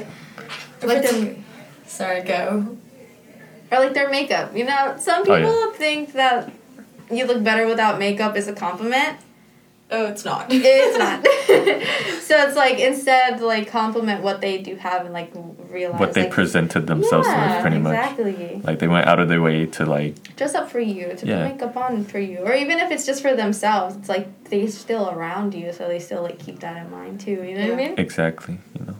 a- 0.83 0.85
like 0.87 0.97
it's 0.99 1.11
them- 1.11 1.45
Sorry, 1.87 2.21
go. 2.21 2.77
Or 3.71 3.79
like 3.79 3.93
their 3.93 4.09
makeup. 4.09 4.55
You 4.55 4.65
know, 4.65 4.95
some 4.99 5.21
Oh, 5.21 5.23
people 5.23 5.39
yeah. 5.71 5.71
think 5.77 6.13
that 6.13 6.51
you 7.09 7.25
look 7.25 7.43
better 7.43 7.65
without 7.65 7.97
makeup 7.97 8.35
is 8.37 8.47
a 8.47 8.53
compliment. 8.53 9.17
Oh, 9.91 10.05
it's 10.05 10.23
not. 10.23 10.47
It's 10.51 10.97
not. 10.99 11.23
so 12.21 12.37
it's 12.47 12.55
like 12.55 12.79
instead, 12.79 13.41
like 13.41 13.67
compliment 13.69 14.21
what 14.21 14.39
they 14.39 14.59
do 14.59 14.75
have 14.75 15.03
and 15.05 15.13
like 15.13 15.31
realize 15.69 15.99
What 15.99 16.13
they 16.13 16.23
like, 16.23 16.31
presented 16.31 16.85
themselves 16.85 17.27
yeah, 17.27 17.53
with, 17.55 17.61
pretty 17.61 17.79
much. 17.79 17.95
exactly. 17.95 18.61
Like 18.63 18.77
they 18.79 18.87
went 18.87 19.07
out 19.07 19.19
of 19.19 19.29
their 19.29 19.41
way 19.41 19.65
to 19.65 19.85
like, 19.85 20.35
dress 20.35 20.53
up 20.53 20.69
for 20.69 20.79
you, 20.79 21.15
to 21.15 21.25
Yeah. 21.25 21.37
put 21.47 21.53
makeup 21.53 21.75
on 21.77 22.03
for 22.03 22.19
you, 22.19 22.39
or 22.39 22.53
even 22.53 22.77
if 22.79 22.91
it's 22.91 23.05
just 23.05 23.21
for 23.23 23.35
themselves, 23.35 23.95
it's 23.95 24.09
like 24.09 24.27
they're 24.45 24.67
still 24.67 25.09
around 25.09 25.53
you, 25.55 25.73
so 25.73 25.87
they 25.87 25.99
still 25.99 26.21
like 26.21 26.37
keep 26.39 26.59
that 26.59 26.77
in 26.77 26.91
mind 26.91 27.19
too. 27.21 27.31
You 27.43 27.55
know 27.57 27.69
what 27.69 27.73
I 27.73 27.87
mean? 27.87 27.95
exactly, 27.97 28.59
you 28.77 28.85
know, 28.85 28.95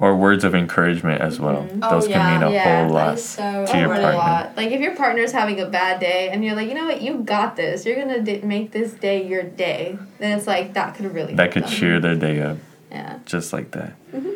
or 0.00 0.14
words 0.16 0.44
of 0.44 0.54
encouragement 0.54 1.20
as 1.20 1.40
well. 1.40 1.66
Mhm. 1.70 1.80
Oh, 1.82 1.90
Those 1.90 2.04
can 2.06 2.12
yeah, 2.12 2.38
mean 2.38 2.42
a 2.48 2.52
yeah, 2.52 2.84
whole 2.86 2.94
lot. 2.94 3.18
so 3.18 3.66
To 3.66 3.78
your 3.78 3.88
Oh, 3.88 3.98
a 3.98 4.00
partner. 4.00 4.12
lot. 4.18 4.52
Like 4.56 4.70
if 4.70 4.80
your 4.80 4.94
partner's 4.94 5.32
having 5.32 5.60
a 5.60 5.66
bad 5.66 5.98
day 6.00 6.28
and 6.30 6.44
you're 6.44 6.54
like, 6.54 6.68
you 6.68 6.74
know 6.74 6.86
what, 6.86 7.02
you 7.02 7.18
got 7.18 7.56
this. 7.56 7.84
You're 7.84 7.96
gonna 7.96 8.20
d- 8.20 8.40
make 8.44 8.70
this 8.72 8.92
day 8.92 9.26
your 9.26 9.42
day. 9.42 9.98
Then 10.18 10.38
it's 10.38 10.46
like 10.46 10.74
that 10.74 10.94
could 10.94 11.12
really 11.12 11.34
That 11.34 11.50
could 11.52 11.64
them. 11.64 11.70
cheer 11.70 11.98
their 12.00 12.14
day 12.14 12.40
up. 12.40 12.58
Yeah. 12.90 13.18
just 13.26 13.52
like 13.52 13.72
that. 13.72 13.92
Mm-hmm. 14.14 14.30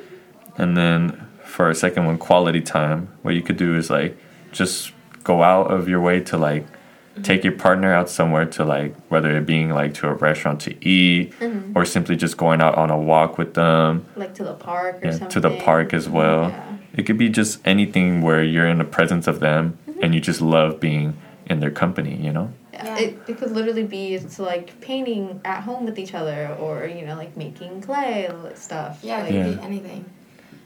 And 0.60 0.76
then 0.76 1.26
for 1.44 1.70
a 1.70 1.74
second 1.74 2.04
one, 2.06 2.18
quality 2.18 2.60
time, 2.60 3.08
what 3.22 3.34
you 3.34 3.40
could 3.42 3.56
do 3.56 3.74
is 3.76 3.88
like 3.88 4.16
just 4.50 4.92
go 5.24 5.42
out 5.42 5.70
of 5.70 5.88
your 5.88 6.00
way 6.00 6.20
to 6.20 6.36
like 6.36 6.66
Mm-hmm. 7.12 7.22
take 7.22 7.44
your 7.44 7.52
partner 7.52 7.92
out 7.92 8.08
somewhere 8.08 8.46
to 8.46 8.64
like 8.64 8.94
whether 9.10 9.36
it 9.36 9.44
being 9.44 9.68
like 9.68 9.92
to 9.94 10.08
a 10.08 10.14
restaurant 10.14 10.60
to 10.62 10.72
eat 10.88 11.32
Mm-hmm. 11.40 11.76
or 11.76 11.84
simply 11.84 12.16
just 12.16 12.38
going 12.38 12.62
out 12.62 12.76
on 12.76 12.90
a 12.90 12.96
walk 12.98 13.36
with 13.36 13.52
them 13.54 14.06
Like 14.16 14.34
to 14.36 14.44
the 14.44 14.54
park 14.54 14.96
or 15.02 15.06
yeah, 15.06 15.10
something. 15.12 15.28
to 15.28 15.40
the 15.40 15.50
park 15.58 15.92
as 15.92 16.08
well. 16.08 16.48
Yeah. 16.48 16.76
It 16.94 17.02
could 17.04 17.18
be 17.18 17.28
just 17.28 17.60
anything 17.66 18.22
where 18.22 18.42
you're 18.42 18.66
in 18.66 18.78
the 18.78 18.84
presence 18.84 19.26
of 19.26 19.40
them 19.40 19.76
Mm-hmm. 19.86 20.02
and 20.02 20.14
you 20.14 20.20
just 20.22 20.40
love 20.40 20.80
being 20.80 21.14
in 21.46 21.60
their 21.60 21.70
company, 21.70 22.16
you 22.16 22.32
know? 22.32 22.50
Yeah. 22.72 22.84
Yeah. 22.84 22.98
It, 22.98 23.18
it 23.28 23.36
could 23.38 23.50
literally 23.50 23.84
be 23.84 24.14
it's 24.14 24.38
like 24.38 24.80
painting 24.80 25.40
at 25.44 25.60
home 25.64 25.84
with 25.84 25.98
each 25.98 26.14
other 26.14 26.56
or, 26.58 26.86
you 26.86 27.04
know, 27.04 27.14
like 27.16 27.36
making 27.36 27.82
clay 27.82 28.30
stuff. 28.54 29.00
Yeah, 29.02 29.18
it 29.18 29.22
Like, 29.24 29.26
could 29.32 29.34
Yeah. 29.36 29.56
be 29.60 29.62
anything. 29.62 30.04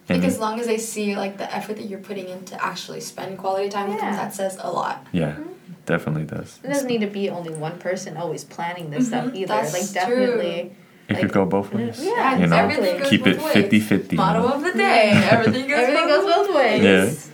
I 0.08 0.12
And 0.14 0.22
think 0.22 0.32
as 0.32 0.38
long 0.38 0.60
as 0.60 0.66
they 0.68 0.78
see 0.78 1.16
like 1.16 1.38
the 1.38 1.52
effort 1.52 1.74
that 1.78 1.86
you're 1.90 1.98
putting 2.10 2.28
in 2.28 2.44
to 2.44 2.64
actually 2.64 3.00
spend 3.00 3.36
quality 3.38 3.68
time 3.68 3.88
with 3.90 3.98
them, 4.00 4.14
that 4.14 4.32
says 4.32 4.56
a 4.62 4.70
lot. 4.70 5.04
yeah, 5.10 5.32
Mm-hmm. 5.32 5.52
Definitely 5.86 6.24
does. 6.24 6.58
It 6.62 6.68
doesn't 6.68 6.88
need 6.88 7.00
to 7.00 7.06
be 7.06 7.30
only 7.30 7.54
one 7.54 7.78
person 7.78 8.16
always 8.16 8.44
planning 8.44 8.90
this 8.90 9.08
stuff 9.08 9.26
Mhm, 9.26 9.34
either. 9.36 9.46
that's 9.46 9.72
like 9.72 10.06
true. 10.06 10.16
definitely. 10.16 10.72
It 11.08 11.12
like- 11.14 11.20
could 11.22 11.32
go 11.32 11.44
both 11.46 11.72
ways. 11.72 12.00
Yeah, 12.04 12.36
You 12.38 12.46
know, 12.48 12.56
everything 12.56 12.98
goes 12.98 13.08
keep 13.08 13.24
both 13.24 13.34
it 13.36 13.42
ways. 13.42 13.54
50-50, 13.54 14.12
you 14.12 14.16
Motto 14.18 14.42
know? 14.42 14.54
of 14.54 14.62
the 14.64 14.72
day. 14.72 15.10
Everything 15.30 15.68
goes 15.68 15.78
Everything 15.78 16.06
both 16.08 16.26
goes 16.26 16.46
both 16.46 16.56
ways. 16.56 17.30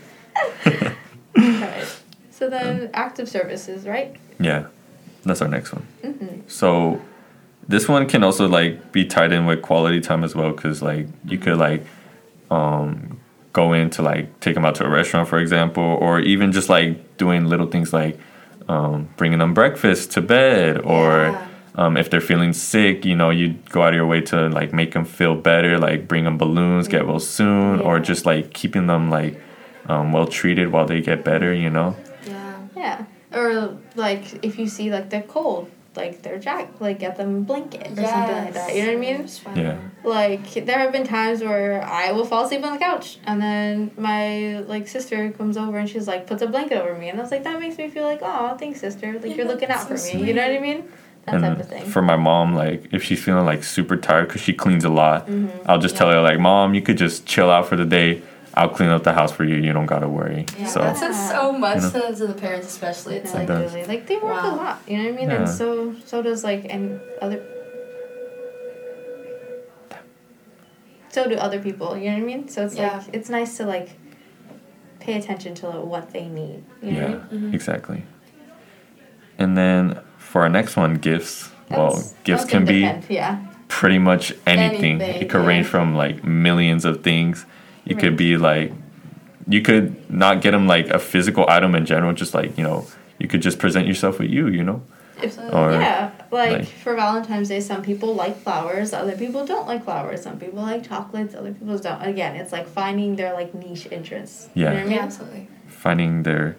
Yeah. 0.66 0.92
Right. 1.37 1.87
So 2.30 2.50
then 2.50 2.90
active 2.92 3.28
services, 3.28 3.87
right? 3.87 4.16
Yeah, 4.40 4.66
that's 5.25 5.40
our 5.40 5.47
next 5.49 5.73
one. 5.73 5.87
Mm-hmm. 6.02 6.40
So 6.49 7.00
this 7.68 7.88
one 7.88 8.09
can 8.09 8.25
also 8.25 8.49
like 8.49 8.90
be 8.90 9.04
tied 9.04 9.30
in 9.30 9.47
with 9.47 9.62
quality 9.62 10.00
time 10.00 10.25
as 10.25 10.35
well, 10.35 10.50
because 10.50 10.82
like 10.82 11.06
you 11.25 11.38
could 11.38 11.56
like 11.59 11.85
um 12.50 13.21
go 13.52 13.73
in 13.75 13.90
to 13.90 14.02
like 14.02 14.40
take 14.40 14.54
them 14.56 14.64
out 14.64 14.75
to 14.76 14.85
a 14.85 14.88
restaurant, 14.90 15.28
for 15.28 15.38
example, 15.38 15.85
or 15.85 16.18
even 16.18 16.50
just 16.50 16.68
like 16.68 17.16
doing 17.16 17.47
little 17.47 17.68
things 17.68 17.92
like 17.92 18.18
um, 18.69 19.09
bringing 19.16 19.38
them 19.38 19.54
breakfast 19.54 20.11
to 20.12 20.21
bed, 20.21 20.78
or 20.78 21.11
Yeah. 21.33 21.47
um, 21.76 21.97
if 21.97 22.11
they're 22.11 22.21
feeling 22.21 22.52
sick, 22.52 23.04
you 23.04 23.16
know, 23.16 23.31
you 23.31 23.54
go 23.71 23.83
out 23.83 23.90
of 23.90 23.95
your 23.95 24.07
way 24.07 24.21
to 24.23 24.49
like 24.49 24.73
make 24.73 24.92
them 24.92 25.04
feel 25.04 25.35
better, 25.35 25.78
like 25.78 26.07
bring 26.09 26.25
them 26.25 26.38
balloons, 26.38 26.88
get 26.88 27.07
well 27.07 27.21
soon, 27.21 27.81
or 27.81 27.99
just 28.00 28.26
like 28.26 28.52
keeping 28.52 28.87
them 28.87 29.11
like 29.11 29.40
um, 29.88 30.12
well 30.12 30.26
treated 30.26 30.71
while 30.73 30.87
they 30.87 31.00
get 31.00 31.25
better, 31.25 31.52
you 31.52 31.71
know. 31.71 31.97
Yeah. 32.26 32.57
Yeah. 32.76 33.04
Or 33.33 33.78
like 33.97 34.45
if 34.45 34.59
you 34.59 34.66
see 34.69 34.90
like 34.90 35.11
they're 35.11 35.23
cold, 35.23 35.71
like 35.94 36.22
they're 36.22 36.38
jack, 36.38 36.80
like 36.80 36.99
get 36.99 37.16
them 37.16 37.37
a 37.37 37.40
blanket 37.40 37.82
or 37.92 38.04
something 38.04 38.04
like 38.04 38.54
that. 38.54 38.75
You 38.75 38.82
know 38.82 38.88
what 38.88 38.96
I 38.96 39.00
mean? 39.00 39.28
Yeah. 39.56 39.78
Like 40.04 40.52
there 40.64 40.78
have 40.78 40.92
been 40.92 41.06
times 41.06 41.42
where 41.42 41.82
I 41.82 42.12
will 42.12 42.25
fall 42.25 42.44
asleep 42.44 42.64
on 42.64 42.72
the 42.72 42.78
couch 42.78 43.18
and 43.25 43.40
then 43.40 43.90
my 43.96 44.58
like 44.61 44.88
sister 44.88 45.30
comes 45.32 45.56
over 45.56 45.78
and 45.78 45.88
she's 45.88 46.08
like 46.08 46.26
puts 46.26 46.42
a 46.42 46.46
blanket 46.46 46.80
over 46.80 46.94
me 46.99 47.08
and 47.08 47.18
I 47.18 47.22
was 47.22 47.30
like 47.30 47.44
that 47.44 47.61
makes 47.61 47.78
me 47.78 47.88
feel 47.88 48.04
like 48.04 48.20
oh 48.22 48.56
thanks 48.56 48.80
sister 48.80 49.18
like 49.18 49.37
you're 49.37 49.46
looking 49.46 49.68
out 49.70 49.87
for 49.87 49.96
so 49.96 50.18
me 50.18 50.26
you 50.26 50.34
know 50.34 50.42
what 50.46 50.56
I 50.56 50.61
mean 50.61 50.88
that 51.25 51.37
and 51.37 51.44
type 51.44 51.61
of 51.61 51.68
thing 51.68 51.84
for 51.87 52.02
my 52.02 52.16
mom, 52.16 52.54
like 52.54 52.92
if 52.92 53.04
she's 53.04 53.22
feeling 53.22 53.44
like 53.44 53.62
super 53.62 53.96
tired 53.96 54.28
because 54.28 54.40
she 54.40 54.52
cleans 54.52 54.84
a 54.84 54.88
lot, 54.88 55.28
Mm-hmm. 55.28 55.70
I'll 55.70 55.78
just 55.78 55.96
tell 55.96 56.11
her 56.11 56.20
like, 56.20 56.40
"Mom, 56.40 56.75
you 56.75 56.82
could 56.82 56.99
just 56.99 57.26
chill 57.26 57.49
out 57.49 57.68
for 57.68 57.76
the 57.76 57.84
day. 57.84 58.22
I'll 58.54 58.68
clean 58.68 58.90
up 58.90 59.02
the 59.02 59.12
house 59.12 59.32
for 59.32 59.44
you. 59.44 59.56
You 59.56 59.73
don't 59.73 59.87
gotta 59.87 60.09
worry." 60.09 60.47
Yeah, 60.59 60.66
so 60.66 60.80
that 60.80 60.97
says 60.97 61.30
so 61.30 61.52
much 61.52 61.82
You 61.82 61.90
to, 61.90 62.14
to 62.14 62.26
the 62.26 62.35
parents, 62.35 62.66
especially. 62.66 63.16
It's 63.16 63.32
No, 63.32 63.40
like, 63.40 63.49
really. 63.49 63.85
like 63.87 64.06
they 64.06 64.16
work 64.16 64.42
a 64.42 64.49
lot 64.49 64.80
you 64.87 64.99
know 64.99 65.04
what 65.04 65.14
I 65.14 65.16
mean 65.16 65.30
Yeah. 65.30 65.37
and 65.37 65.49
so 65.49 65.94
so 66.04 66.23
does 66.23 66.44
like 66.44 66.66
and 66.68 67.00
other 67.21 67.42
so 71.09 71.28
do 71.28 71.35
other 71.37 71.61
people 71.61 71.97
you 71.97 72.06
know 72.11 72.16
what 72.16 72.23
I 72.23 72.26
mean 72.26 72.49
so 72.49 72.64
it's 72.64 72.75
Yeah. 72.76 72.99
like 72.99 73.14
it's 73.14 73.28
nice 73.28 73.56
to 73.59 73.66
like 73.66 73.90
pay 75.00 75.14
attention 75.18 75.54
to 75.56 75.66
what 75.66 76.11
they 76.12 76.26
need 76.28 76.64
you 76.82 76.92
know 76.92 77.00
yeah, 77.00 77.11
what 77.11 77.23
I 77.30 77.35
mean? 77.35 77.50
Mhm. 77.50 77.54
exactly. 77.54 78.02
And 79.38 79.56
then 79.56 79.99
for 80.18 80.42
our 80.42 80.49
next 80.49 80.76
one, 80.76 80.94
gifts. 80.94 81.50
well, 81.71 81.94
gifts 82.25 82.44
that 82.44 82.50
can 82.50 82.64
be 82.64 82.82
depend, 82.82 83.06
yeah 83.09 83.38
pretty 83.68 83.99
much 83.99 84.32
anything. 84.47 85.00
Anything, 85.00 85.23
it 85.23 85.30
could 85.30 85.40
yeah. 85.42 85.47
range 85.49 85.66
from 85.66 85.94
like 85.97 86.23
millions 86.23 86.85
of 86.85 87.02
things. 87.02 87.47
It 87.84 87.94
Right. 87.94 88.00
could 88.02 88.16
be 88.16 88.36
like 88.36 88.72
you 89.48 89.60
could 89.60 90.08
not 90.10 90.40
get 90.40 90.52
them 90.52 90.66
like 90.68 90.88
a 90.90 90.98
physical 90.98 91.44
item 91.48 91.74
in 91.74 91.84
general. 91.84 92.12
Just 92.12 92.32
like 92.34 92.56
you 92.56 92.64
know, 92.64 92.86
you 93.18 93.28
could 93.28 93.42
just 93.42 93.58
present 93.58 93.86
yourself 93.86 94.18
with 94.18 94.30
you. 94.30 94.48
You 94.48 94.62
know. 94.64 94.82
Absolutely. 95.22 95.56
Or 95.56 95.70
yeah, 95.72 96.10
like, 96.32 96.52
like- 96.52 96.66
for 96.66 96.96
Valentine's 96.96 97.48
Day, 97.48 97.60
some 97.60 97.80
people 97.82 98.12
like 98.14 98.36
flowers, 98.38 98.92
other 98.92 99.16
people 99.16 99.46
don't 99.46 99.68
like 99.68 99.84
flowers. 99.84 100.22
Some 100.22 100.36
people 100.38 100.60
like 100.62 100.82
chocolates, 100.88 101.34
other 101.34 101.52
people 101.52 101.78
don't. 101.78 102.02
Again, 102.02 102.34
it's 102.34 102.50
like 102.50 102.66
finding 102.66 103.14
their 103.16 103.32
like 103.32 103.54
niche 103.54 103.86
interests. 103.92 104.48
You 104.54 104.64
Yeah. 104.64 104.72
know 104.72 104.78
I 104.80 104.82
mean? 104.84 104.92
Yeah, 104.92 105.02
absolutely. 105.02 105.48
finding 105.68 106.22
their 106.22 106.56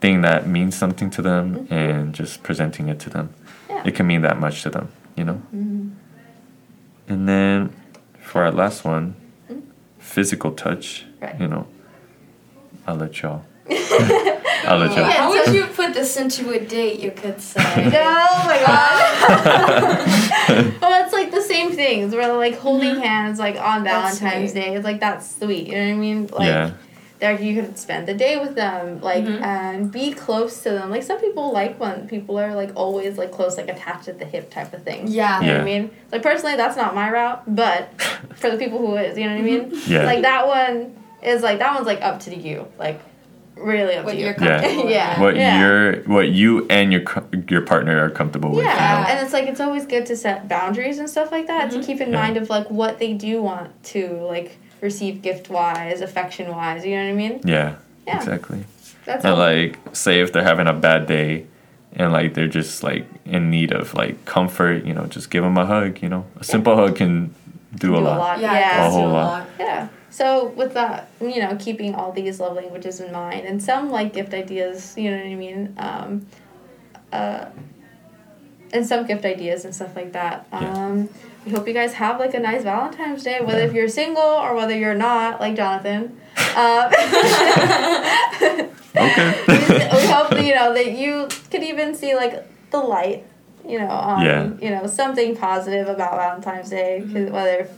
thing 0.00 0.20
that 0.22 0.46
means 0.48 0.74
something 0.76 1.08
to 1.10 1.22
them 1.22 1.66
and 1.70 2.12
just 2.14 2.42
presenting 2.42 2.88
it 2.88 2.98
to 3.00 3.08
them. 3.10 3.30
Yeah. 3.70 3.82
It 3.84 3.94
can 3.94 4.06
mean 4.06 4.22
that 4.22 4.38
much 4.40 4.62
to 4.64 4.70
them, 4.70 4.88
you 5.16 5.24
know? 5.24 5.40
Mhm. 5.54 5.90
And 7.08 7.28
then 7.28 7.70
for 8.20 8.42
our 8.42 8.50
last 8.50 8.84
one, 8.84 9.14
physical 10.06 10.52
touch. 10.52 11.04
Right. 11.20 11.38
You 11.40 11.48
know, 11.48 11.66
I'll 12.86 12.96
let 12.96 13.20
y'all. 13.20 13.44
I'll 13.70 14.78
let 14.78 14.90
y'all. 14.96 15.08
Yeah, 15.08 15.12
how 15.12 15.30
would 15.30 15.54
you 15.54 15.66
put 15.66 15.92
this 15.94 16.16
into 16.16 16.50
a 16.50 16.60
date? 16.64 17.00
You 17.00 17.10
could 17.10 17.40
say. 17.40 17.60
Oh 18.18 18.42
my 18.46 18.58
god. 18.64 18.96
well, 20.80 21.04
it's 21.04 21.12
like 21.12 21.30
the 21.32 21.42
same 21.42 21.72
things. 21.72 22.14
We're 22.14 22.32
like 22.36 22.56
holding 22.56 22.92
mm-hmm. 22.92 23.02
hands 23.02 23.38
like 23.38 23.56
on 23.56 23.84
Valentine's. 23.84 24.52
Day. 24.52 24.74
It's 24.76 24.84
like 24.84 25.00
that's 25.00 25.36
sweet. 25.36 25.66
You 25.66 25.74
know 25.74 25.86
what 25.86 25.92
I 25.92 25.96
mean? 25.96 26.26
Like 26.28 26.46
yeah. 26.46 26.70
There 27.34 27.40
you 27.40 27.60
could 27.60 27.76
spend 27.78 28.06
the 28.06 28.14
day 28.14 28.38
with 28.38 28.54
them, 28.54 29.00
like 29.00 29.24
Mhm. 29.24 29.42
and 29.42 29.90
be 29.92 30.12
close 30.12 30.62
to 30.62 30.70
them. 30.70 30.90
Like 30.90 31.02
some 31.02 31.18
people 31.18 31.52
like 31.52 31.78
when 31.80 32.06
people 32.08 32.38
are 32.38 32.54
like 32.54 32.70
always 32.76 33.18
like 33.18 33.32
close, 33.32 33.56
like 33.56 33.68
attached 33.68 34.08
at 34.08 34.18
the 34.18 34.24
hip 34.24 34.50
type 34.50 34.72
of 34.72 34.82
thing. 34.82 35.04
Yeah. 35.08 35.40
You 35.40 35.46
know 35.48 35.52
what 35.54 35.60
I 35.62 35.64
mean? 35.64 35.90
Like 36.12 36.22
personally 36.22 36.56
that's 36.56 36.76
not 36.76 36.94
my 36.94 37.10
route, 37.10 37.42
but 37.46 37.88
for 38.36 38.50
the 38.50 38.56
people 38.58 38.78
who 38.78 38.94
is, 38.96 39.18
you 39.18 39.24
know 39.24 39.32
what 39.34 39.40
I 39.40 39.42
mean? 39.42 39.72
Yeah. 39.86 40.04
Like 40.04 40.22
that 40.22 40.46
one 40.46 40.94
is 41.22 41.42
like 41.42 41.58
that 41.58 41.74
one's 41.74 41.86
like 41.86 42.02
up 42.02 42.20
to 42.20 42.36
you. 42.36 42.66
Like 42.78 43.00
really 43.56 43.94
up 43.94 44.04
What 44.04 44.12
to 44.12 44.18
you. 44.18 44.26
you're 44.26 44.36
Yeah. 44.38 44.66
Yeah. 44.88 45.20
what 45.20 45.34
Yeah. 45.36 45.60
you're 45.60 46.02
what 46.02 46.28
you 46.28 46.66
and 46.68 46.92
your 46.92 47.02
your 47.48 47.62
partner 47.62 47.98
are 48.04 48.10
comfortable 48.10 48.50
with. 48.50 48.58
you 48.64 48.70
Yeah, 48.70 49.02
know? 49.02 49.08
and 49.10 49.24
it's 49.24 49.32
like 49.32 49.46
it's 49.48 49.60
always 49.60 49.86
good 49.86 50.04
to 50.06 50.16
set 50.16 50.46
boundaries 50.46 50.98
and 50.98 51.08
stuff 51.08 51.32
like 51.32 51.46
that 51.46 51.70
to 51.70 51.82
keep 51.82 52.00
in 52.02 52.12
Yeah. 52.12 52.20
mind 52.20 52.36
of 52.36 52.50
like 52.50 52.70
what 52.70 52.98
they 52.98 53.14
do 53.14 53.42
want 53.42 53.70
to 53.94 54.08
like 54.28 54.58
receive 54.80 55.22
gift 55.22 55.48
wise, 55.50 56.00
affection 56.00 56.50
wise. 56.50 56.84
You 56.84 56.96
know 56.96 57.04
what 57.04 57.10
I 57.10 57.14
mean? 57.14 57.40
Yeah. 57.44 57.76
Yeah. 58.06 58.16
Exactly. 58.18 58.64
That's 59.04 59.24
And 59.24 59.36
like, 59.36 59.78
say 59.92 60.20
if 60.20 60.32
they're 60.32 60.42
having 60.42 60.66
a 60.66 60.72
bad 60.72 61.06
day, 61.06 61.46
and 61.92 62.12
like 62.12 62.34
they're 62.34 62.48
just 62.48 62.82
like 62.82 63.06
in 63.24 63.50
need 63.50 63.72
of 63.72 63.94
like 63.94 64.24
comfort, 64.24 64.84
you 64.84 64.92
know, 64.92 65.06
just 65.06 65.30
give 65.30 65.42
them 65.42 65.56
a 65.56 65.64
hug. 65.64 66.02
You 66.02 66.08
know, 66.08 66.26
a 66.38 66.44
simple 66.44 66.76
hug 66.76 66.96
can 66.96 67.34
do, 67.74 67.96
a, 67.96 67.98
lot. 67.98 68.40
Yeah. 68.40 68.52
Yeah. 68.52 68.84
it 68.84 68.86
A 68.86 68.90
whole 68.90 69.08
do 69.08 69.12
lot. 69.12 69.48
Yeah. 69.58 69.88
So 70.10 70.48
with 70.48 70.74
that, 70.74 71.10
you 71.20 71.40
know, 71.40 71.56
keeping 71.56 71.94
all 71.94 72.12
these 72.12 72.40
love 72.40 72.56
languages 72.56 73.00
in 73.00 73.12
mind 73.12 73.46
and 73.46 73.62
some 73.62 73.90
like 73.90 74.12
gift 74.12 74.32
ideas, 74.34 74.94
you 74.96 75.10
know 75.10 75.18
what 75.18 75.26
I 75.26 75.34
mean? 75.34 75.74
Um, 75.76 76.26
uh, 77.12 77.46
and 78.72 78.86
some 78.86 79.06
gift 79.06 79.24
ideas 79.24 79.64
and 79.64 79.74
stuff 79.74 79.94
like 79.94 80.12
that. 80.12 80.46
Yeah. 80.52 81.06
We 81.46 81.52
hope 81.52 81.66
you 81.68 81.72
guys 81.74 81.92
have 81.94 82.18
like 82.18 82.34
a 82.34 82.40
nice 82.40 82.64
Valentine's 82.64 83.22
Day, 83.22 83.40
whether 83.40 83.60
if 83.62 83.72
you're 83.72 83.88
single 83.88 84.20
or 84.22 84.54
whether 84.56 84.76
you're 84.76 84.94
not, 84.96 85.40
like 85.40 85.54
Jonathan. 85.56 86.20
Um, 86.56 86.92
Okay. 88.98 89.88
we 89.92 90.06
hope 90.06 90.32
you 90.42 90.54
know 90.54 90.72
that 90.72 90.92
you 90.92 91.28
could 91.50 91.62
even 91.62 91.94
see 91.94 92.14
like 92.14 92.46
the 92.70 92.78
light 92.78 93.24
you 93.68 93.78
know 93.78 93.90
um, 93.90 94.24
Yeah. 94.24 94.50
you 94.58 94.70
know 94.70 94.86
something 94.86 95.36
positive 95.36 95.86
about 95.86 96.12
valentine's 96.16 96.70
Day, 96.70 97.02
because 97.06 97.30
whether 97.30 97.68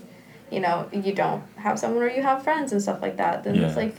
you 0.52 0.60
know 0.60 0.88
you 0.92 1.12
don't 1.12 1.42
have 1.56 1.76
someone 1.76 2.04
or 2.04 2.08
you 2.08 2.22
have 2.22 2.44
friends 2.44 2.70
and 2.70 2.80
stuff 2.80 3.02
like 3.02 3.16
that 3.16 3.42
then 3.42 3.56
Yeah. 3.56 3.66
it's 3.66 3.76
like 3.76 3.96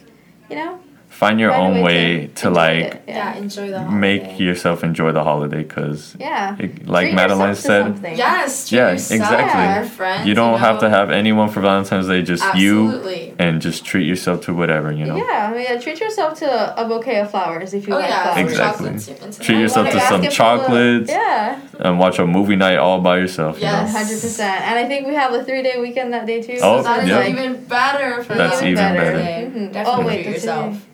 you 0.50 0.56
know 0.56 0.80
Find 1.10 1.38
your 1.40 1.52
find 1.52 1.78
own 1.78 1.84
way 1.84 2.28
to, 2.36 2.48
enjoy 2.48 2.50
like 2.52 2.78
it. 2.78 3.04
Yeah. 3.08 3.16
yeah 3.34 3.36
enjoy 3.36 3.70
the 3.72 3.80
holiday. 3.80 3.98
make 3.98 4.40
yourself 4.40 4.84
enjoy 4.86 5.12
the 5.12 5.24
holiday 5.24 5.64
because, 5.64 6.16
yeah 6.18 6.56
like 6.86 7.08
Treat 7.08 7.16
Madeline 7.16 7.50
yourself 7.50 7.58
said, 7.58 7.84
something. 7.84 8.18
Yes. 8.18 8.70
treat 8.70 8.78
Yeah, 8.78 8.92
yourself, 8.92 9.20
exactly. 9.20 9.76
Your 9.82 9.90
friends. 9.90 10.28
you 10.28 10.34
don't 10.34 10.60
have 10.60 10.76
know. 10.76 10.82
to 10.82 10.90
have 10.90 11.10
anyone 11.10 11.50
for 11.50 11.60
Valentine's 11.62 12.08
Day. 12.08 12.22
Just 12.22 12.56
you 12.56 12.90
and 13.38 13.60
just 13.62 13.84
treat 13.84 14.08
yourself 14.08 14.42
to 14.46 14.54
whatever 14.54 14.92
you 14.94 15.06
know. 15.06 15.18
yeah 15.18 15.50
I 15.50 15.54
mean 15.54 15.64
yeah, 15.64 15.78
treat 15.80 16.00
yourself 16.00 16.40
to 16.40 16.82
a 16.82 16.88
bouquet 16.88 17.20
of 17.20 17.32
flowers 17.32 17.74
if 17.74 17.88
you 17.88 17.96
Oh 17.96 17.98
like 17.98 18.10
yeah. 18.10 18.34
flowers 18.34 18.52
Exactly. 18.52 18.86
Chocolates, 18.86 19.08
you're 19.10 19.18
into 19.18 19.40
Treat 19.42 19.56
that. 19.56 19.62
yourself 19.62 19.86
to 19.90 20.00
some 20.00 20.22
basket 20.22 20.22
full 20.22 20.28
of- 20.28 20.34
chocolates 20.62 21.10
yeah 21.10 21.62
and 21.80 22.00
watch 22.00 22.20
a 22.20 22.26
movie 22.28 22.56
night 22.56 22.78
all 22.78 23.02
by 23.02 23.18
yourself. 23.18 23.58
You 23.60 23.66
know? 23.66 23.72
hundred 23.88 24.22
percent 24.22 24.62
and 24.62 24.80
I 24.80 24.86
think 24.88 25.06
we 25.08 25.16
have 25.16 25.34
a 25.34 25.44
three 25.44 25.64
day 25.64 25.82
weekend 25.82 26.14
that 26.14 26.26
day 26.28 26.42
too 26.42 26.60
Oh, 26.62 26.78
so 26.78 26.84
That 26.84 27.04
is 27.04 27.10
yeah. 27.10 27.28
even 27.28 27.66
better 27.66 28.24
for 28.24 28.36
That's 28.36 28.62
even 28.62 28.76
Valentine's 28.76 29.04
better. 29.04 29.18
Day. 29.18 29.52
Mhm. 29.54 29.74
Definitely 29.74 30.04
Oh, 30.04 30.08
wait, 30.08 30.24
treat 30.24 30.34
yourself. 30.36 30.86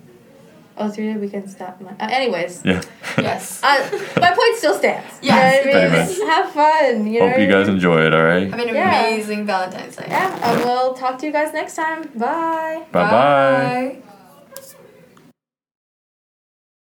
Three-day- 0.75 0.83
oh 0.83 0.89
three 0.89 1.13
day 1.13 1.19
weekend's 1.19 1.55
that 1.55 1.79
much 1.81 1.95
uh, 1.99 2.07
anyways 2.09 2.61
Yeah. 2.65 2.81
Yes. 3.17 3.61
Uh, 3.63 3.77
my 4.19 4.31
point 4.35 4.55
still 4.57 4.77
stands. 4.77 5.13
Yes, 5.21 5.65
You 5.65 5.71
know 5.71 5.79
I 5.79 6.05
mean? 6.07 6.27
Have 6.29 6.51
fun. 6.51 7.07
You 7.07 7.19
know 7.19 7.25
Hope 7.27 7.35
what 7.37 7.41
you 7.41 7.47
I 7.47 7.51
guys 7.51 7.67
mean? 7.67 7.75
enjoy 7.77 7.99
it. 8.05 8.13
All 8.13 8.23
right. 8.23 8.49
Have 8.51 8.59
an 8.59 8.75
Yeah. 8.75 9.05
amazing 9.05 9.45
Valentine's 9.45 9.95
Day. 9.95 10.05
Yeah, 10.09 10.39
and 10.51 10.63
we'll 10.65 10.93
talk 10.93 11.17
to 11.19 11.25
you 11.25 11.31
guys 11.31 11.53
next 11.53 11.75
time. 11.75 12.03
Bye. 12.15 12.83
Bye 12.91 13.03
bye. 13.03 13.11
Bye. 13.11 14.14